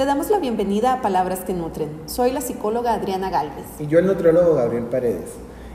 Te 0.00 0.06
damos 0.06 0.30
la 0.30 0.38
bienvenida 0.38 0.94
a 0.94 1.02
Palabras 1.02 1.40
que 1.40 1.52
Nutren. 1.52 1.90
Soy 2.06 2.30
la 2.30 2.40
psicóloga 2.40 2.94
Adriana 2.94 3.28
Galvez. 3.28 3.66
Y 3.78 3.86
yo 3.86 3.98
el 3.98 4.06
nutriólogo 4.06 4.54
Gabriel 4.54 4.84
Paredes. 4.84 5.28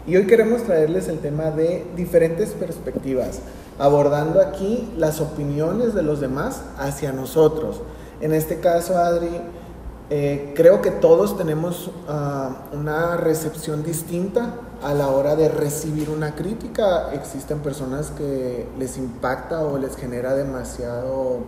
Y 0.07 0.17
hoy 0.17 0.25
queremos 0.25 0.63
traerles 0.63 1.07
el 1.09 1.19
tema 1.19 1.51
de 1.51 1.85
diferentes 1.95 2.49
perspectivas, 2.53 3.41
abordando 3.77 4.41
aquí 4.41 4.91
las 4.97 5.21
opiniones 5.21 5.93
de 5.93 6.01
los 6.01 6.21
demás 6.21 6.63
hacia 6.79 7.11
nosotros. 7.11 7.81
En 8.19 8.33
este 8.33 8.59
caso, 8.59 8.97
Adri, 8.97 9.29
eh, 10.09 10.53
creo 10.55 10.81
que 10.81 10.89
todos 10.89 11.37
tenemos 11.37 11.91
ah, 12.07 12.63
una 12.73 13.17
recepción 13.17 13.83
distinta 13.83 14.55
a 14.81 14.95
la 14.95 15.09
hora 15.09 15.35
de 15.35 15.49
recibir 15.49 16.09
una 16.09 16.33
crítica. 16.33 17.13
Existen 17.13 17.59
personas 17.59 18.09
que 18.09 18.65
les 18.79 18.97
impacta 18.97 19.61
o 19.61 19.77
les 19.77 19.95
genera 19.95 20.33
demasiado 20.33 21.41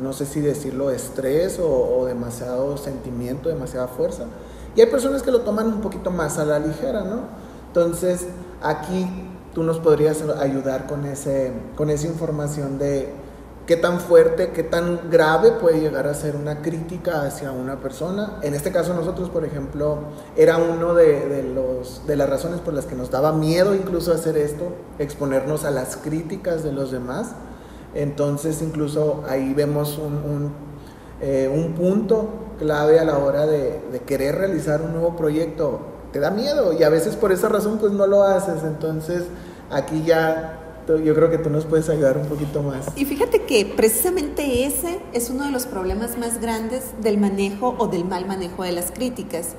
no 0.00 0.12
sé 0.12 0.26
si 0.26 0.40
decirlo, 0.40 0.90
estrés 0.90 1.58
o, 1.62 2.04
demasiado 2.06 2.76
sentimiento, 2.76 3.48
demasiada 3.48 3.88
fuerza. 3.88 4.24
Y 4.76 4.80
hay 4.80 4.86
personas 4.86 5.22
que 5.22 5.30
lo 5.30 5.40
toman 5.40 5.68
un 5.68 5.80
poquito 5.80 6.10
más 6.10 6.38
a 6.38 6.44
la 6.44 6.58
ligera, 6.58 7.02
¿no? 7.02 7.20
Entonces, 7.68 8.26
aquí 8.62 9.06
tú 9.54 9.62
nos 9.62 9.78
podrías 9.78 10.22
ayudar 10.40 10.86
con, 10.86 11.06
ese, 11.06 11.52
con 11.76 11.90
esa 11.90 12.06
información 12.06 12.78
de 12.78 13.12
qué 13.66 13.76
tan 13.76 14.00
fuerte, 14.00 14.50
qué 14.50 14.62
tan 14.62 15.10
grave 15.10 15.52
puede 15.52 15.80
llegar 15.80 16.06
a 16.06 16.14
ser 16.14 16.36
una 16.36 16.60
crítica 16.60 17.22
hacia 17.22 17.52
una 17.52 17.80
persona. 17.80 18.38
En 18.42 18.54
este 18.54 18.72
caso 18.72 18.94
nosotros, 18.94 19.30
por 19.30 19.44
ejemplo, 19.44 19.98
era 20.36 20.58
uno 20.58 20.94
de, 20.94 21.28
de, 21.28 21.82
de 22.06 22.16
las 22.16 22.28
razones 22.28 22.60
por 22.60 22.74
las 22.74 22.86
que 22.86 22.96
nos 22.96 23.10
daba 23.10 23.32
miedo 23.32 23.74
incluso 23.74 24.12
hacer 24.12 24.36
esto, 24.36 24.72
exponernos 24.98 25.64
a 25.64 25.70
las 25.70 25.96
críticas 25.96 26.62
de 26.64 26.72
los 26.72 26.90
demás 26.90 27.34
entonces 27.94 28.60
incluso 28.62 29.22
ahí 29.28 29.54
vemos 29.54 29.98
un, 29.98 30.52
eh, 31.20 31.50
un, 31.52 31.74
punto 31.74 32.28
clave 32.58 32.98
a 32.98 33.04
la 33.04 33.18
hora 33.18 33.46
de, 33.46 33.80
querer 34.06 34.36
realizar 34.36 34.82
un 34.82 34.92
nuevo 34.92 35.16
proyecto. 35.16 35.80
Te 36.12 36.20
da 36.20 36.30
miedo 36.30 36.72
y 36.72 36.82
a 36.82 36.88
veces 36.88 37.16
por 37.16 37.32
esa 37.32 37.48
razón 37.48 37.78
pues 37.78 37.92
no 37.92 38.06
lo 38.06 38.22
haces. 38.22 38.62
Entonces 38.64 39.24
aquí 39.70 40.02
ya 40.04 40.60
yo 40.86 41.14
creo 41.14 41.30
que 41.30 41.38
tú 41.38 41.48
nos 41.50 41.64
puedes 41.64 41.88
ayudar 41.88 42.18
un 42.18 42.26
poquito 42.26 42.62
más. 42.62 42.86
Y 42.96 43.04
fíjate 43.04 43.42
que 43.42 43.72
precisamente 43.76 44.66
ese 44.66 45.00
es 45.12 45.30
uno 45.30 45.46
de 45.46 45.50
los 45.50 45.66
problemas 45.66 46.18
más 46.18 46.40
grandes 46.40 46.82
del 47.00 47.18
manejo 47.18 47.74
o 47.78 47.86
del 47.86 48.04
mal 48.04 48.26
manejo 48.26 48.64
de 48.64 48.72
las 48.72 48.90
críticas 48.90 49.54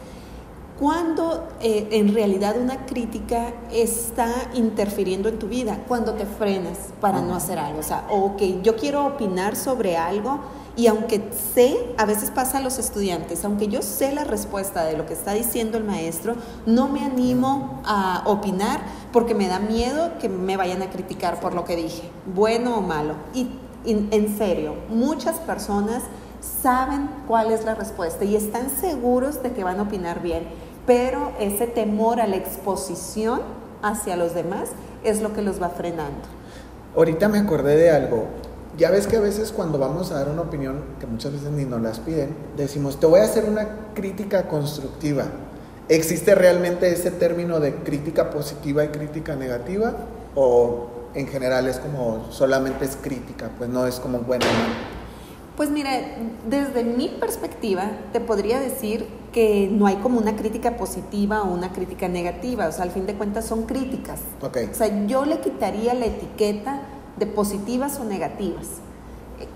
cuando 0.79 1.47
eh, 1.61 1.87
en 1.91 2.13
realidad 2.13 2.55
una 2.59 2.85
crítica 2.85 3.53
está 3.71 4.29
interfiriendo 4.53 5.29
en 5.29 5.39
tu 5.39 5.47
vida, 5.47 5.79
cuando 5.87 6.13
te 6.13 6.25
frenas 6.25 6.77
para 6.99 7.21
no 7.21 7.33
hacer 7.35 7.59
algo. 7.59 7.79
O 7.79 7.83
sea, 7.83 8.05
ok, 8.09 8.41
yo 8.61 8.75
quiero 8.75 9.05
opinar 9.05 9.55
sobre 9.55 9.95
algo 9.95 10.39
y 10.75 10.87
aunque 10.87 11.29
sé, 11.53 11.77
a 11.97 12.05
veces 12.05 12.29
pasa 12.29 12.57
a 12.57 12.61
los 12.61 12.77
estudiantes, 12.77 13.45
aunque 13.45 13.69
yo 13.69 13.81
sé 13.81 14.11
la 14.11 14.25
respuesta 14.25 14.83
de 14.83 14.97
lo 14.97 15.05
que 15.05 15.13
está 15.13 15.31
diciendo 15.31 15.77
el 15.77 15.85
maestro, 15.85 16.35
no 16.65 16.89
me 16.89 17.05
animo 17.05 17.81
a 17.85 18.23
opinar 18.25 18.81
porque 19.13 19.33
me 19.33 19.47
da 19.47 19.59
miedo 19.59 20.11
que 20.19 20.27
me 20.27 20.57
vayan 20.57 20.81
a 20.81 20.89
criticar 20.89 21.39
por 21.39 21.53
lo 21.53 21.63
que 21.63 21.77
dije, 21.77 22.09
bueno 22.33 22.77
o 22.77 22.81
malo. 22.81 23.15
Y 23.33 23.47
en 23.85 24.37
serio, 24.37 24.75
muchas 24.89 25.35
personas 25.37 26.03
saben 26.61 27.09
cuál 27.27 27.51
es 27.51 27.63
la 27.63 27.75
respuesta 27.75 28.25
y 28.25 28.35
están 28.35 28.69
seguros 28.69 29.41
de 29.43 29.51
que 29.51 29.63
van 29.63 29.79
a 29.79 29.83
opinar 29.83 30.21
bien 30.21 30.43
pero 30.85 31.31
ese 31.39 31.67
temor 31.67 32.21
a 32.21 32.27
la 32.27 32.35
exposición 32.35 33.41
hacia 33.81 34.15
los 34.15 34.33
demás 34.33 34.69
es 35.03 35.21
lo 35.21 35.33
que 35.33 35.41
los 35.41 35.61
va 35.61 35.69
frenando. 35.69 36.23
Ahorita 36.95 37.27
me 37.27 37.39
acordé 37.39 37.75
de 37.75 37.91
algo. 37.91 38.25
Ya 38.77 38.91
ves 38.91 39.07
que 39.07 39.17
a 39.17 39.21
veces 39.21 39.51
cuando 39.51 39.77
vamos 39.77 40.11
a 40.11 40.15
dar 40.15 40.29
una 40.29 40.41
opinión, 40.41 40.83
que 40.99 41.05
muchas 41.07 41.31
veces 41.31 41.51
ni 41.51 41.65
nos 41.65 41.81
las 41.81 41.99
piden, 41.99 42.35
decimos, 42.57 42.99
te 42.99 43.05
voy 43.05 43.21
a 43.21 43.23
hacer 43.23 43.45
una 43.45 43.67
crítica 43.93 44.47
constructiva. 44.47 45.25
¿Existe 45.87 46.35
realmente 46.35 46.91
ese 46.91 47.11
término 47.11 47.59
de 47.59 47.75
crítica 47.75 48.31
positiva 48.31 48.83
y 48.83 48.89
crítica 48.89 49.35
negativa? 49.35 49.93
¿O 50.35 50.87
en 51.15 51.27
general 51.27 51.67
es 51.67 51.77
como 51.77 52.27
solamente 52.31 52.85
es 52.85 52.97
crítica, 53.01 53.49
pues 53.57 53.69
no 53.69 53.87
es 53.87 53.99
como 53.99 54.19
bueno 54.19 54.45
pues 55.57 55.69
mira, 55.69 55.91
desde 56.47 56.83
mi 56.83 57.07
perspectiva 57.07 57.91
te 58.11 58.19
podría 58.19 58.59
decir 58.59 59.07
que 59.31 59.69
no 59.71 59.85
hay 59.85 59.95
como 59.97 60.19
una 60.19 60.35
crítica 60.35 60.77
positiva 60.77 61.43
o 61.43 61.53
una 61.53 61.71
crítica 61.73 62.07
negativa, 62.07 62.67
o 62.67 62.71
sea, 62.71 62.83
al 62.83 62.91
fin 62.91 63.05
de 63.05 63.15
cuentas 63.15 63.45
son 63.45 63.63
críticas. 63.63 64.21
Okay. 64.41 64.67
O 64.67 64.73
sea, 64.73 65.05
yo 65.07 65.25
le 65.25 65.39
quitaría 65.39 65.93
la 65.93 66.05
etiqueta 66.05 66.81
de 67.17 67.25
positivas 67.25 67.99
o 67.99 68.05
negativas. 68.05 68.67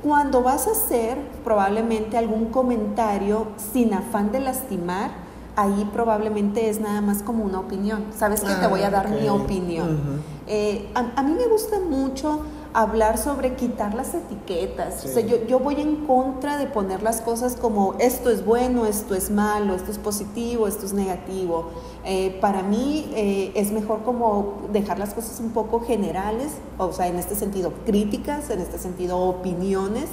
Cuando 0.03 0.43
vas 0.43 0.67
a 0.67 0.71
hacer 0.71 1.17
probablemente 1.43 2.17
algún 2.17 2.47
comentario 2.47 3.47
sin 3.73 3.93
afán 3.93 4.31
de 4.31 4.41
lastimar, 4.41 5.11
ahí 5.55 5.89
probablemente 5.93 6.69
es 6.69 6.79
nada 6.79 7.01
más 7.01 7.21
como 7.21 7.43
una 7.43 7.59
opinión. 7.59 8.05
Sabes 8.17 8.41
que 8.41 8.53
te 8.53 8.67
voy 8.67 8.81
a 8.81 8.87
ah, 8.87 8.91
dar 8.91 9.09
mi 9.09 9.27
opinión. 9.29 10.21
Eh, 10.47 10.89
a, 10.93 11.23
mí 11.23 11.33
me 11.33 11.47
gusta 11.47 11.79
mucho 11.79 12.41
hablar 12.73 13.17
sobre 13.17 13.55
quitar 13.55 13.93
las 13.93 14.13
etiquetas. 14.13 15.03
O 15.03 15.07
sea, 15.07 15.25
yo, 15.25 15.43
yo, 15.45 15.59
voy 15.59 15.81
en 15.81 16.05
contra 16.05 16.57
de 16.57 16.67
poner 16.67 17.01
las 17.01 17.21
cosas 17.21 17.55
como 17.55 17.95
esto 17.99 18.29
es 18.29 18.45
bueno, 18.45 18.85
esto 18.85 19.15
es 19.15 19.31
malo, 19.31 19.75
esto 19.75 19.91
es 19.91 19.97
positivo, 19.97 20.67
esto 20.67 20.85
es 20.85 20.93
negativo. 20.93 21.69
Eh, 22.05 22.37
para 22.41 22.61
mí 22.61 23.11
eh, 23.15 23.51
es 23.55 23.71
mejor 23.71 24.03
como 24.03 24.59
dejar 24.71 24.99
las 24.99 25.13
cosas 25.13 25.39
un 25.39 25.49
poco 25.49 25.81
generales, 25.81 26.51
o 26.77 26.93
sea, 26.93 27.07
en 27.07 27.15
este 27.15 27.35
sentido 27.35 27.73
críticas, 27.85 28.49
en 28.49 28.59
este 28.59 28.77
sentido 28.77 29.17
opiniones. 29.17 30.09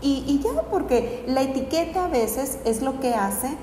Y, 0.00 0.24
y 0.26 0.40
ya, 0.40 0.62
porque 0.62 1.24
la 1.28 1.42
etiqueta 1.42 2.06
a 2.06 2.08
veces 2.08 2.58
es 2.64 2.82
lo 2.82 2.98
que 2.98 3.14
hace 3.14 3.56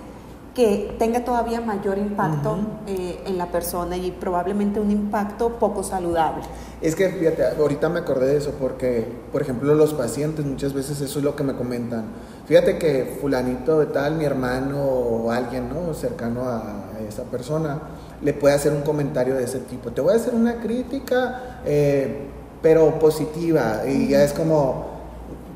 que 0.59 0.93
tenga 0.99 1.23
todavía 1.23 1.61
mayor 1.61 1.97
impacto 1.97 2.57
eh, 2.85 3.17
en 3.25 3.37
la 3.37 3.45
persona 3.45 3.95
y 3.95 4.11
probablemente 4.11 4.81
un 4.81 4.91
impacto 4.91 5.53
poco 5.57 5.83
saludable. 5.83 6.43
Es 6.81 6.95
que, 6.95 7.07
fíjate, 7.07 7.45
ahorita 7.57 7.87
me 7.87 7.99
acordé 7.99 8.27
de 8.27 8.37
eso 8.39 8.51
porque, 8.59 9.07
por 9.31 9.41
ejemplo, 9.41 9.73
los 9.73 9.93
pacientes 9.93 10.43
muchas 10.43 10.73
veces 10.73 10.99
eso 10.99 11.19
es 11.19 11.23
lo 11.23 11.33
que 11.33 11.43
me 11.43 11.53
comentan. 11.53 12.07
Fíjate 12.45 12.77
que 12.77 13.17
fulanito 13.21 13.79
de 13.79 13.85
tal, 13.85 14.15
mi 14.15 14.25
hermano 14.25 14.83
o 14.83 15.31
alguien 15.31 15.69
¿no? 15.69 15.93
cercano 15.93 16.49
a 16.49 16.83
esa 17.07 17.23
persona, 17.23 17.79
le 18.21 18.33
puede 18.33 18.53
hacer 18.53 18.73
un 18.73 18.81
comentario 18.81 19.35
de 19.35 19.45
ese 19.45 19.59
tipo. 19.59 19.91
Te 19.91 20.01
voy 20.01 20.11
a 20.11 20.17
hacer 20.17 20.35
una 20.35 20.59
crítica, 20.59 21.61
eh, 21.65 22.27
pero 22.61 22.99
positiva. 22.99 23.83
Y 23.87 24.09
ya 24.09 24.25
es 24.25 24.33
como 24.33 24.99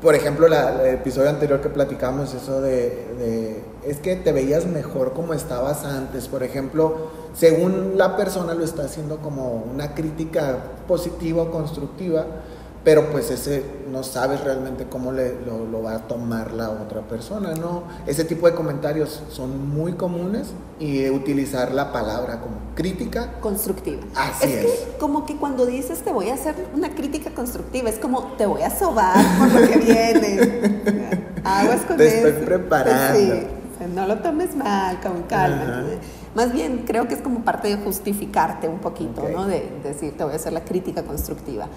por 0.04 0.14
ejemplo, 0.14 0.48
la, 0.48 0.82
el 0.82 0.96
episodio 0.96 1.30
anterior 1.30 1.62
que 1.62 1.70
platicamos, 1.70 2.34
eso 2.34 2.60
de, 2.60 3.62
es 3.86 3.98
que 3.98 4.16
te 4.16 4.32
veías 4.32 4.66
mejor 4.66 5.12
como 5.12 5.34
estabas 5.34 5.84
antes. 5.84 6.28
Por 6.28 6.42
ejemplo, 6.42 7.08
según 7.34 7.96
la 7.96 8.16
persona 8.16 8.54
lo 8.54 8.64
está 8.64 8.84
haciendo 8.84 9.18
como 9.18 9.64
una 9.72 9.94
crítica 9.94 10.58
positiva 10.86 11.42
o 11.42 11.50
constructiva, 11.50 12.26
pero 12.84 13.10
pues 13.10 13.30
ese 13.30 13.64
no 13.90 14.02
sabes 14.02 14.42
realmente 14.42 14.84
cómo 14.84 15.10
le, 15.10 15.34
lo, 15.46 15.82
va 15.82 15.94
a 15.94 15.98
tomar 16.06 16.52
la 16.52 16.70
otra 16.70 17.00
persona, 17.00 17.54
¿no? 17.54 17.84
Ese 18.06 18.24
tipo 18.24 18.46
de 18.46 18.54
comentarios 18.54 19.22
son 19.30 19.70
muy 19.70 19.94
comunes 19.94 20.48
y 20.78 21.08
utilizar 21.08 21.72
la 21.72 21.92
palabra 21.92 22.42
como 22.42 22.56
crítica 22.74 23.40
constructiva. 23.40 24.02
Así 24.14 24.52
es. 24.52 24.64
es. 24.64 24.86
como 25.00 25.24
que 25.24 25.36
cuando 25.36 25.64
dices 25.64 26.02
te 26.02 26.12
voy 26.12 26.28
a 26.28 26.34
hacer 26.34 26.54
una 26.74 26.94
crítica 26.94 27.30
constructiva, 27.30 27.88
es 27.88 27.98
como 27.98 28.34
te 28.36 28.44
voy 28.44 28.62
a 28.62 28.70
sobar 28.70 29.16
por 29.38 29.60
lo 29.60 29.66
que 29.66 29.78
viene. 29.78 31.24
Aguas 31.44 31.80
con 31.82 31.96
Te 31.96 32.06
estoy 32.06 32.44
preparando. 32.44 33.18
Sí, 33.18 33.46
no 33.94 34.06
lo 34.06 34.18
tomes 34.18 34.56
mal, 34.56 35.00
con 35.00 35.22
calma. 35.22 35.84
Más 36.34 36.52
bien 36.52 36.84
creo 36.86 37.06
que 37.08 37.14
es 37.14 37.20
como 37.20 37.40
parte 37.40 37.68
de 37.68 37.76
justificarte 37.76 38.68
un 38.68 38.78
poquito, 38.78 39.28
¿no? 39.28 39.46
De, 39.46 39.70
de 39.82 39.88
decir 39.88 40.16
te 40.16 40.24
voy 40.24 40.32
a 40.32 40.36
hacer 40.36 40.52
la 40.52 40.64
crítica 40.64 41.02
constructiva. 41.04 41.68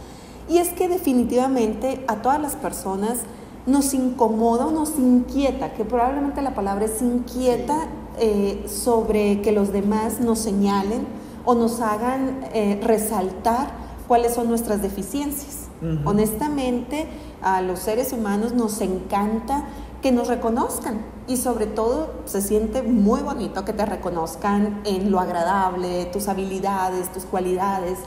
Y 0.50 0.58
es 0.58 0.70
que 0.70 0.88
definitivamente 0.88 2.04
a 2.08 2.22
todas 2.22 2.42
las 2.42 2.56
personas 2.56 3.20
nos 3.68 3.94
incomoda 3.94 4.68
o 4.68 4.72
nos 4.72 4.98
inquieta, 4.98 5.74
que 5.74 5.84
probablemente 5.84 6.42
la 6.42 6.56
palabra 6.56 6.86
es 6.86 7.02
inquieta 7.02 7.90
eh, 8.18 8.66
sobre 8.68 9.42
que 9.42 9.52
los 9.52 9.72
demás 9.72 10.22
nos 10.22 10.40
señalen 10.40 11.06
o 11.46 11.54
nos 11.54 11.82
hagan 11.82 12.40
eh, 12.54 12.80
resaltar 12.82 13.70
cuáles 14.08 14.34
son 14.34 14.48
nuestras 14.48 14.82
deficiencias. 14.82 15.66
Honestamente, 16.06 17.06
a 17.44 17.62
los 17.62 17.78
seres 17.78 18.12
humanos 18.12 18.54
nos 18.54 18.82
encanta 18.82 19.66
que 20.08 20.14
nos 20.14 20.30
reconozcan 20.30 21.02
y 21.28 21.36
sobre 21.36 21.66
todo 21.66 22.14
se 22.24 22.42
siente 22.42 22.82
muy 22.82 23.20
bonito 23.20 23.66
que 23.66 23.74
te 23.74 23.86
reconozcan 23.86 24.80
en 24.86 25.12
lo 25.12 25.20
agradable, 25.20 26.06
tus 26.06 26.30
habilidades, 26.30 27.12
tus 27.12 27.26
cualidades. 27.26 28.00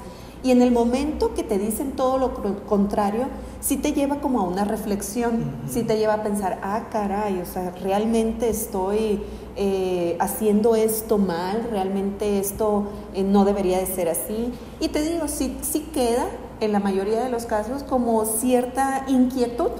Y 0.43 0.51
en 0.51 0.63
el 0.63 0.73
momento 0.73 1.35
que 1.35 1.43
te 1.43 1.59
dicen 1.59 1.93
todo 1.93 2.17
lo 2.17 2.33
contrario, 2.65 3.27
sí 3.61 3.77
te 3.77 3.93
lleva 3.93 4.23
como 4.23 4.41
a 4.41 4.45
una 4.45 4.65
reflexión, 4.65 5.53
sí 5.69 5.83
te 5.83 5.99
lleva 5.99 6.15
a 6.15 6.23
pensar, 6.23 6.59
ah, 6.63 6.85
caray, 6.91 7.39
o 7.39 7.45
sea, 7.45 7.71
realmente 7.83 8.49
estoy 8.49 9.23
eh, 9.57 10.17
haciendo 10.21 10.77
esto 10.77 11.19
mal, 11.19 11.69
realmente 11.71 12.39
esto 12.39 12.85
eh, 13.13 13.25
no 13.25 13.45
debería 13.45 13.77
de 13.77 13.85
ser 13.85 14.09
así. 14.09 14.55
Y 14.81 14.89
te 14.89 15.03
digo, 15.03 15.29
sí, 15.29 15.55
sí 15.61 15.81
queda 15.93 16.29
en 16.61 16.73
la 16.73 16.81
mayoría 16.81 17.23
de 17.23 17.29
los 17.29 17.45
casos 17.45 17.83
como 17.83 18.25
cierta 18.25 19.05
inquietud. 19.07 19.73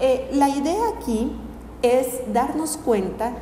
Eh, 0.00 0.30
la 0.32 0.48
idea 0.48 0.90
aquí 0.96 1.32
es 1.82 2.32
darnos 2.32 2.76
cuenta 2.76 3.32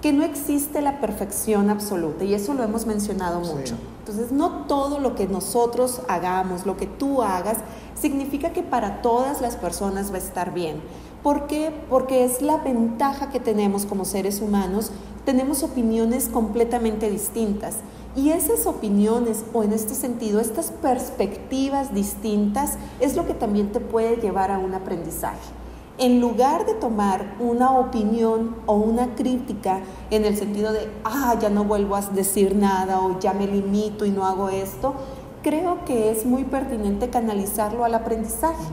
que 0.00 0.12
no 0.12 0.24
existe 0.24 0.82
la 0.82 1.00
perfección 1.00 1.70
absoluta 1.70 2.24
y 2.24 2.34
eso 2.34 2.54
lo 2.54 2.64
hemos 2.64 2.86
mencionado 2.86 3.38
mucho. 3.38 3.76
Entonces, 4.00 4.32
no 4.32 4.66
todo 4.66 4.98
lo 4.98 5.14
que 5.14 5.28
nosotros 5.28 6.00
hagamos, 6.08 6.66
lo 6.66 6.76
que 6.76 6.88
tú 6.88 7.22
hagas, 7.22 7.58
significa 7.94 8.52
que 8.52 8.64
para 8.64 9.00
todas 9.00 9.40
las 9.40 9.54
personas 9.54 10.10
va 10.10 10.16
a 10.16 10.18
estar 10.18 10.52
bien. 10.52 10.80
¿Por 11.22 11.46
qué? 11.46 11.72
Porque 11.88 12.24
es 12.24 12.42
la 12.42 12.56
ventaja 12.56 13.30
que 13.30 13.38
tenemos 13.38 13.86
como 13.86 14.04
seres 14.04 14.40
humanos, 14.40 14.90
tenemos 15.24 15.62
opiniones 15.62 16.28
completamente 16.28 17.08
distintas. 17.08 17.76
Y 18.16 18.30
esas 18.30 18.66
opiniones, 18.66 19.44
o 19.52 19.62
en 19.62 19.72
este 19.72 19.94
sentido, 19.94 20.40
estas 20.40 20.72
perspectivas 20.72 21.94
distintas, 21.94 22.76
es 22.98 23.14
lo 23.14 23.24
que 23.24 23.34
también 23.34 23.70
te 23.70 23.78
puede 23.78 24.16
llevar 24.16 24.50
a 24.50 24.58
un 24.58 24.74
aprendizaje 24.74 25.61
en 25.98 26.20
lugar 26.20 26.66
de 26.66 26.74
tomar 26.74 27.36
una 27.38 27.72
opinión 27.72 28.56
o 28.66 28.74
una 28.74 29.14
crítica 29.14 29.80
en 30.10 30.24
el 30.24 30.36
sentido 30.36 30.72
de, 30.72 30.88
ah, 31.04 31.36
ya 31.40 31.50
no 31.50 31.64
vuelvo 31.64 31.96
a 31.96 32.00
decir 32.00 32.56
nada 32.56 33.00
o 33.00 33.18
ya 33.20 33.32
me 33.32 33.46
limito 33.46 34.04
y 34.04 34.10
no 34.10 34.26
hago 34.26 34.48
esto, 34.48 34.94
creo 35.42 35.84
que 35.84 36.10
es 36.10 36.24
muy 36.24 36.44
pertinente 36.44 37.10
canalizarlo 37.10 37.84
al 37.84 37.94
aprendizaje. 37.94 38.64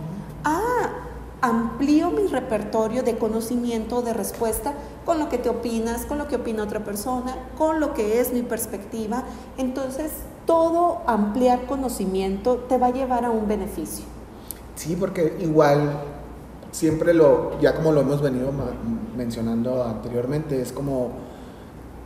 Ah, 0.43 0.89
amplío 1.41 2.11
mi 2.11 2.27
repertorio 2.27 3.03
de 3.03 3.17
conocimiento, 3.17 4.01
de 4.01 4.13
respuesta 4.13 4.73
con 5.05 5.19
lo 5.19 5.29
que 5.29 5.37
te 5.37 5.49
opinas, 5.49 6.05
con 6.05 6.17
lo 6.17 6.27
que 6.27 6.37
opina 6.37 6.63
otra 6.63 6.83
persona, 6.83 7.35
con 7.57 7.79
lo 7.79 7.93
que 7.93 8.19
es 8.19 8.33
mi 8.33 8.41
perspectiva. 8.41 9.23
Entonces, 9.57 10.11
todo 10.45 11.01
ampliar 11.05 11.65
conocimiento 11.65 12.57
te 12.57 12.77
va 12.77 12.87
a 12.87 12.91
llevar 12.91 13.25
a 13.25 13.29
un 13.29 13.47
beneficio. 13.47 14.05
Sí, 14.75 14.95
porque 14.95 15.37
igual 15.41 16.01
siempre 16.71 17.13
lo, 17.13 17.59
ya 17.59 17.75
como 17.75 17.91
lo 17.91 18.01
hemos 18.01 18.21
venido 18.21 18.51
mencionando 19.15 19.83
anteriormente, 19.83 20.61
es 20.61 20.71
como 20.71 21.11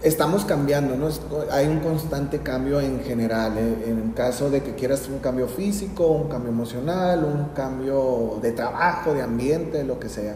estamos 0.04 0.44
cambiando, 0.44 0.96
¿no? 0.98 1.08
hay 1.50 1.68
un 1.68 1.80
constante 1.80 2.40
cambio 2.40 2.82
en 2.82 3.00
general, 3.02 3.58
eh, 3.58 3.86
en 3.88 4.12
caso 4.12 4.50
de 4.50 4.62
que 4.62 4.76
quieras 4.76 5.08
un 5.08 5.20
cambio 5.20 5.48
físico, 5.48 6.08
un 6.08 6.28
cambio 6.28 6.52
emocional, 6.52 7.24
un 7.24 7.54
cambio 7.56 8.38
de 8.42 8.52
trabajo, 8.52 9.14
de 9.14 9.22
ambiente, 9.22 9.84
lo 9.86 10.00
que 10.00 10.10
sea. 10.10 10.36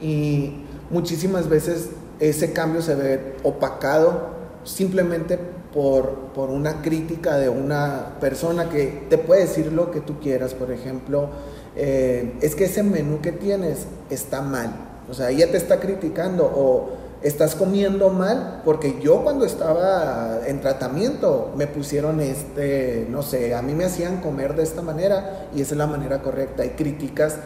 Y 0.00 0.64
muchísimas 0.90 1.48
veces 1.48 1.90
ese 2.18 2.52
cambio 2.52 2.82
se 2.82 2.96
ve 2.96 3.36
opacado 3.44 4.34
simplemente 4.64 5.38
por, 5.72 6.32
por 6.34 6.50
una 6.50 6.82
crítica 6.82 7.36
de 7.36 7.48
una 7.48 8.16
persona 8.20 8.68
que 8.68 9.06
te 9.08 9.18
puede 9.18 9.42
decir 9.42 9.72
lo 9.72 9.92
que 9.92 10.00
tú 10.00 10.18
quieras, 10.18 10.54
por 10.54 10.72
ejemplo, 10.72 11.28
eh, 11.76 12.34
es 12.40 12.54
que 12.54 12.64
ese 12.64 12.82
menú 12.82 13.20
que 13.20 13.32
tienes 13.32 13.86
está 14.10 14.40
mal. 14.40 14.74
O 15.10 15.14
sea, 15.14 15.30
ella 15.30 15.50
te 15.50 15.56
está 15.56 15.78
criticando 15.78 16.44
o 16.44 16.90
estás 17.22 17.54
comiendo 17.54 18.10
mal 18.10 18.62
porque 18.64 18.98
yo 19.00 19.22
cuando 19.22 19.44
estaba 19.44 20.40
en 20.46 20.60
tratamiento 20.60 21.52
me 21.56 21.66
pusieron 21.66 22.20
este, 22.20 23.06
no 23.10 23.22
sé, 23.22 23.54
a 23.54 23.62
mí 23.62 23.74
me 23.74 23.84
hacían 23.84 24.20
comer 24.20 24.54
de 24.54 24.62
esta 24.62 24.82
manera 24.82 25.48
y 25.54 25.60
esa 25.60 25.74
es 25.74 25.78
la 25.78 25.86
manera 25.86 26.22
correcta 26.22 26.64
y 26.64 26.70
criticas 26.70 27.36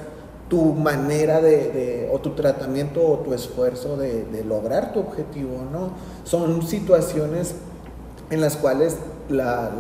tu 0.49 0.75
manera 0.75 1.41
de, 1.41 2.11
o 2.13 2.19
tu 2.19 2.31
tratamiento 2.31 3.07
o 3.07 3.19
tu 3.19 3.33
esfuerzo 3.35 3.97
de, 3.97 4.25
de, 4.25 4.43
lograr 4.43 4.93
tu 4.93 4.99
objetivo, 4.99 5.65
¿no? 5.71 5.93
Son 6.25 6.67
situaciones 6.67 7.55
en 8.31 8.41
las 8.41 8.57
cuales 8.57 8.97
la, 9.29 9.71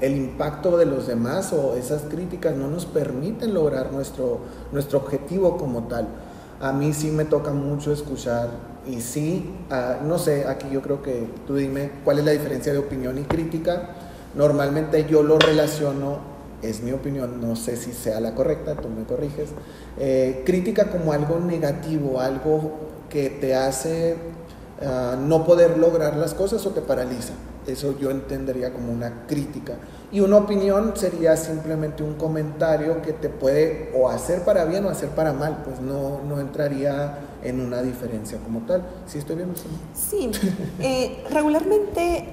el 0.00 0.16
impacto 0.16 0.76
de 0.76 0.86
los 0.86 1.06
demás 1.06 1.52
o 1.52 1.74
esas 1.74 2.02
críticas 2.02 2.56
no 2.56 2.68
nos 2.68 2.86
permiten 2.86 3.54
lograr 3.54 3.92
nuestro, 3.92 4.40
nuestro 4.72 4.98
objetivo 4.98 5.56
como 5.56 5.84
tal. 5.84 6.06
A 6.60 6.72
mí 6.72 6.92
sí 6.92 7.10
me 7.10 7.24
toca 7.24 7.52
mucho 7.52 7.92
escuchar 7.92 8.48
y 8.86 9.00
sí, 9.00 9.54
ah, 9.70 9.98
no 10.04 10.18
sé, 10.18 10.46
aquí 10.46 10.68
yo 10.70 10.82
creo 10.82 11.02
que 11.02 11.28
tú 11.46 11.56
dime 11.56 11.90
cuál 12.04 12.18
es 12.18 12.24
la 12.24 12.32
diferencia 12.32 12.72
de 12.72 12.78
opinión 12.78 13.18
y 13.18 13.22
crítica. 13.22 13.90
Normalmente 14.34 15.04
yo 15.06 15.22
lo 15.22 15.38
relaciono, 15.38 16.18
es 16.62 16.82
mi 16.82 16.92
opinión, 16.92 17.40
no 17.40 17.56
sé 17.56 17.76
si 17.76 17.92
sea 17.92 18.20
la 18.20 18.34
correcta, 18.34 18.76
tú 18.76 18.88
me 18.88 19.04
corriges, 19.04 19.50
eh, 19.98 20.42
crítica 20.44 20.90
como 20.90 21.12
algo 21.12 21.38
negativo, 21.40 22.20
algo 22.20 22.72
que 23.10 23.30
te 23.30 23.54
hace 23.54 24.16
ah, 24.82 25.16
no 25.20 25.44
poder 25.44 25.78
lograr 25.78 26.16
las 26.16 26.34
cosas 26.34 26.64
o 26.66 26.70
te 26.70 26.82
paraliza. 26.82 27.34
Eso 27.68 27.98
yo 27.98 28.10
entendería 28.10 28.72
como 28.72 28.92
una 28.92 29.26
crítica. 29.26 29.74
Y 30.10 30.20
una 30.20 30.38
opinión 30.38 30.92
sería 30.96 31.36
simplemente 31.36 32.02
un 32.02 32.14
comentario 32.14 33.02
que 33.02 33.12
te 33.12 33.28
puede 33.28 33.92
o 33.94 34.08
hacer 34.08 34.42
para 34.42 34.64
bien 34.64 34.86
o 34.86 34.88
hacer 34.88 35.10
para 35.10 35.34
mal, 35.34 35.62
pues 35.64 35.80
no, 35.80 36.22
no 36.26 36.40
entraría 36.40 37.18
en 37.42 37.60
una 37.60 37.82
diferencia 37.82 38.38
como 38.38 38.60
tal. 38.60 38.82
¿Sí 39.06 39.18
estoy 39.18 39.36
bien? 39.36 39.50
Sí, 39.94 40.30
eh, 40.80 41.24
regularmente 41.30 42.24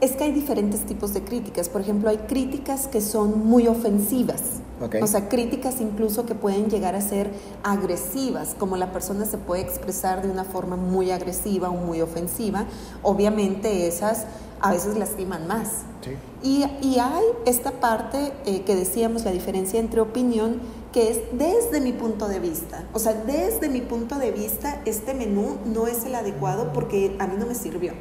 es 0.00 0.12
que 0.12 0.24
hay 0.24 0.32
diferentes 0.32 0.86
tipos 0.86 1.12
de 1.12 1.22
críticas. 1.22 1.68
Por 1.68 1.82
ejemplo, 1.82 2.08
hay 2.08 2.18
críticas 2.18 2.88
que 2.88 3.02
son 3.02 3.46
muy 3.46 3.68
ofensivas. 3.68 4.60
O 5.02 5.06
sea, 5.06 5.28
críticas 5.28 5.78
incluso 5.82 6.24
que 6.24 6.34
pueden 6.34 6.70
llegar 6.70 6.94
a 6.94 7.02
ser 7.02 7.30
agresivas, 7.62 8.56
como 8.58 8.78
la 8.78 8.92
persona 8.92 9.26
se 9.26 9.36
puede 9.36 9.60
expresar 9.60 10.22
de 10.22 10.30
una 10.30 10.44
forma 10.44 10.76
muy 10.76 11.10
agresiva 11.10 11.68
o 11.68 11.74
muy 11.74 12.00
ofensiva. 12.00 12.64
Obviamente 13.02 13.86
esas 13.86 14.24
a 14.60 14.72
veces 14.72 14.96
lastiman 14.96 15.46
más. 15.46 15.84
Y, 16.42 16.64
hay 16.98 17.24
esta 17.46 17.72
parte 17.72 18.32
eh, 18.46 18.62
que 18.62 18.74
decíamos, 18.74 19.24
la 19.24 19.32
diferencia 19.32 19.78
entre 19.78 20.00
opinión, 20.00 20.60
que 20.92 21.10
es 21.10 21.20
desde 21.32 21.80
mi 21.80 21.92
punto 21.92 22.28
de 22.28 22.40
vista. 22.40 22.84
O 22.92 22.98
sea, 22.98 23.12
desde 23.12 23.68
mi 23.68 23.80
punto 23.80 24.18
de 24.18 24.32
vista, 24.32 24.80
este 24.84 25.14
menú 25.14 25.58
no 25.66 25.86
es 25.86 26.04
el 26.04 26.14
adecuado 26.14 26.72
porque 26.72 27.16
a 27.18 27.26
mí 27.26 27.34
no 27.38 27.46
me 27.46 27.54
sirvió. 27.54 27.92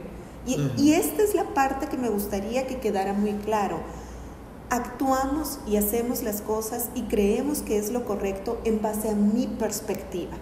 Y, 0.45 0.71
y 0.77 0.93
esta 0.93 1.21
es 1.21 1.35
la 1.35 1.53
parte 1.53 1.87
que 1.87 1.97
me 1.97 2.09
gustaría 2.09 2.65
que 2.67 2.79
quedara 2.79 3.13
muy 3.13 3.33
claro. 3.33 3.79
Actuamos 4.69 5.59
y 5.67 5.77
hacemos 5.77 6.23
las 6.23 6.41
cosas 6.41 6.89
y 6.95 7.03
creemos 7.03 7.61
que 7.61 7.77
es 7.77 7.91
lo 7.91 8.05
correcto 8.05 8.59
en 8.63 8.81
base 8.81 9.09
a 9.09 9.15
mi 9.15 9.47
perspectiva. 9.47 10.37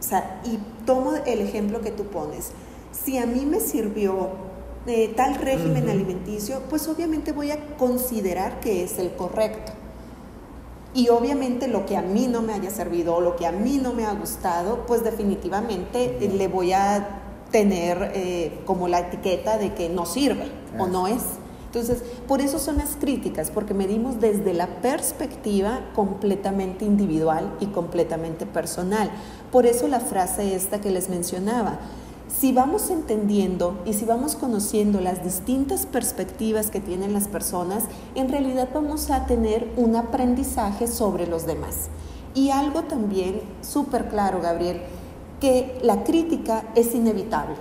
O 0.00 0.02
sea, 0.02 0.40
y 0.44 0.58
tomo 0.84 1.12
el 1.26 1.40
ejemplo 1.40 1.80
que 1.80 1.90
tú 1.90 2.04
pones. 2.04 2.50
Si 2.92 3.18
a 3.18 3.26
mí 3.26 3.46
me 3.46 3.60
sirvió 3.60 4.30
de 4.88 5.08
tal 5.08 5.34
régimen 5.34 5.90
alimenticio, 5.90 6.62
pues 6.70 6.88
obviamente 6.88 7.32
voy 7.32 7.50
a 7.50 7.76
considerar 7.76 8.58
que 8.58 8.82
es 8.84 8.98
el 8.98 9.12
correcto. 9.12 9.72
Y 10.94 11.10
obviamente 11.10 11.68
lo 11.68 11.84
que 11.84 11.98
a 11.98 12.00
mí 12.00 12.26
no 12.26 12.40
me 12.40 12.54
haya 12.54 12.70
servido 12.70 13.16
o 13.16 13.20
lo 13.20 13.36
que 13.36 13.46
a 13.46 13.52
mí 13.52 13.78
no 13.82 13.92
me 13.92 14.06
ha 14.06 14.14
gustado, 14.14 14.86
pues 14.86 15.04
definitivamente 15.04 16.18
le 16.18 16.48
voy 16.48 16.72
a 16.72 17.20
tener 17.52 18.12
eh, 18.14 18.60
como 18.64 18.88
la 18.88 19.00
etiqueta 19.00 19.58
de 19.58 19.74
que 19.74 19.90
no 19.90 20.06
sirve 20.06 20.50
o 20.78 20.86
no 20.86 21.06
es. 21.06 21.22
Entonces, 21.66 22.02
por 22.26 22.40
eso 22.40 22.58
son 22.58 22.78
las 22.78 22.96
críticas, 22.98 23.50
porque 23.50 23.74
medimos 23.74 24.20
desde 24.20 24.54
la 24.54 24.80
perspectiva 24.80 25.80
completamente 25.94 26.86
individual 26.86 27.54
y 27.60 27.66
completamente 27.66 28.46
personal. 28.46 29.10
Por 29.52 29.66
eso 29.66 29.86
la 29.86 30.00
frase 30.00 30.54
esta 30.54 30.80
que 30.80 30.90
les 30.90 31.10
mencionaba, 31.10 31.78
si 32.28 32.52
vamos 32.52 32.90
entendiendo 32.90 33.80
y 33.84 33.94
si 33.94 34.04
vamos 34.04 34.36
conociendo 34.36 35.00
las 35.00 35.24
distintas 35.24 35.86
perspectivas 35.86 36.70
que 36.70 36.80
tienen 36.80 37.12
las 37.12 37.26
personas, 37.26 37.84
en 38.14 38.28
realidad 38.28 38.68
vamos 38.72 39.10
a 39.10 39.26
tener 39.26 39.68
un 39.76 39.96
aprendizaje 39.96 40.86
sobre 40.86 41.26
los 41.26 41.46
demás. 41.46 41.88
Y 42.34 42.50
algo 42.50 42.82
también 42.82 43.40
súper 43.62 44.08
claro, 44.08 44.40
Gabriel, 44.40 44.82
que 45.40 45.78
la 45.82 46.04
crítica 46.04 46.64
es 46.74 46.94
inevitable. 46.94 47.56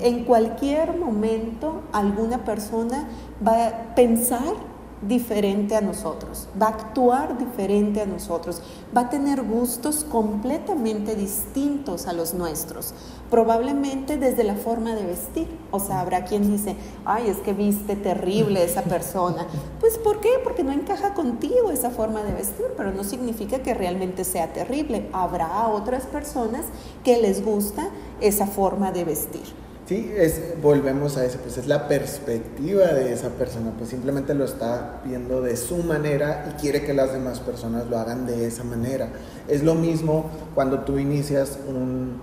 En 0.00 0.24
cualquier 0.24 0.98
momento 0.98 1.82
alguna 1.92 2.44
persona 2.44 3.08
va 3.46 3.66
a 3.66 3.94
pensar 3.94 4.69
diferente 5.02 5.76
a 5.76 5.80
nosotros, 5.80 6.48
va 6.60 6.66
a 6.66 6.70
actuar 6.70 7.38
diferente 7.38 8.02
a 8.02 8.06
nosotros, 8.06 8.60
va 8.94 9.02
a 9.02 9.10
tener 9.10 9.42
gustos 9.42 10.04
completamente 10.04 11.16
distintos 11.16 12.06
a 12.06 12.12
los 12.12 12.34
nuestros, 12.34 12.92
probablemente 13.30 14.18
desde 14.18 14.44
la 14.44 14.56
forma 14.56 14.94
de 14.94 15.06
vestir. 15.06 15.48
O 15.70 15.80
sea, 15.80 16.00
habrá 16.00 16.24
quien 16.24 16.50
dice, 16.50 16.76
ay, 17.04 17.28
es 17.28 17.38
que 17.38 17.52
viste 17.52 17.96
terrible 17.96 18.64
esa 18.64 18.82
persona. 18.82 19.46
Pues 19.80 19.96
¿por 19.96 20.20
qué? 20.20 20.28
Porque 20.44 20.62
no 20.62 20.72
encaja 20.72 21.14
contigo 21.14 21.70
esa 21.70 21.90
forma 21.90 22.22
de 22.22 22.32
vestir, 22.32 22.66
pero 22.76 22.92
no 22.92 23.02
significa 23.02 23.60
que 23.60 23.72
realmente 23.72 24.24
sea 24.24 24.52
terrible. 24.52 25.08
Habrá 25.12 25.68
otras 25.68 26.04
personas 26.04 26.66
que 27.02 27.16
les 27.16 27.42
gusta 27.42 27.88
esa 28.20 28.46
forma 28.46 28.92
de 28.92 29.04
vestir. 29.04 29.69
Sí, 29.90 30.14
es, 30.16 30.40
volvemos 30.62 31.16
a 31.16 31.24
eso, 31.24 31.38
pues 31.42 31.58
es 31.58 31.66
la 31.66 31.88
perspectiva 31.88 32.86
de 32.86 33.12
esa 33.12 33.30
persona, 33.30 33.72
pues 33.76 33.90
simplemente 33.90 34.34
lo 34.34 34.44
está 34.44 35.00
viendo 35.04 35.42
de 35.42 35.56
su 35.56 35.78
manera 35.78 36.46
y 36.48 36.60
quiere 36.60 36.84
que 36.84 36.94
las 36.94 37.12
demás 37.12 37.40
personas 37.40 37.88
lo 37.88 37.98
hagan 37.98 38.24
de 38.24 38.46
esa 38.46 38.62
manera. 38.62 39.08
Es 39.48 39.64
lo 39.64 39.74
mismo 39.74 40.30
cuando 40.54 40.82
tú 40.82 41.00
inicias 41.00 41.58
un, 41.68 42.20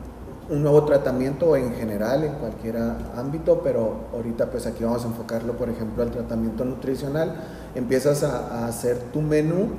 un 0.49 0.63
nuevo 0.63 0.85
tratamiento 0.85 1.57
en 1.57 1.73
general, 1.73 2.23
en 2.23 2.35
cualquier 2.35 2.77
ámbito, 3.17 3.59
pero 3.61 4.05
ahorita 4.13 4.49
pues 4.49 4.65
aquí 4.65 4.85
vamos 4.85 5.03
a 5.03 5.07
enfocarlo, 5.07 5.57
por 5.57 5.69
ejemplo, 5.69 6.03
al 6.03 6.11
tratamiento 6.11 6.63
nutricional. 6.63 7.35
Empiezas 7.75 8.23
a, 8.23 8.61
a 8.61 8.67
hacer 8.69 8.97
tu 9.11 9.21
menú 9.21 9.71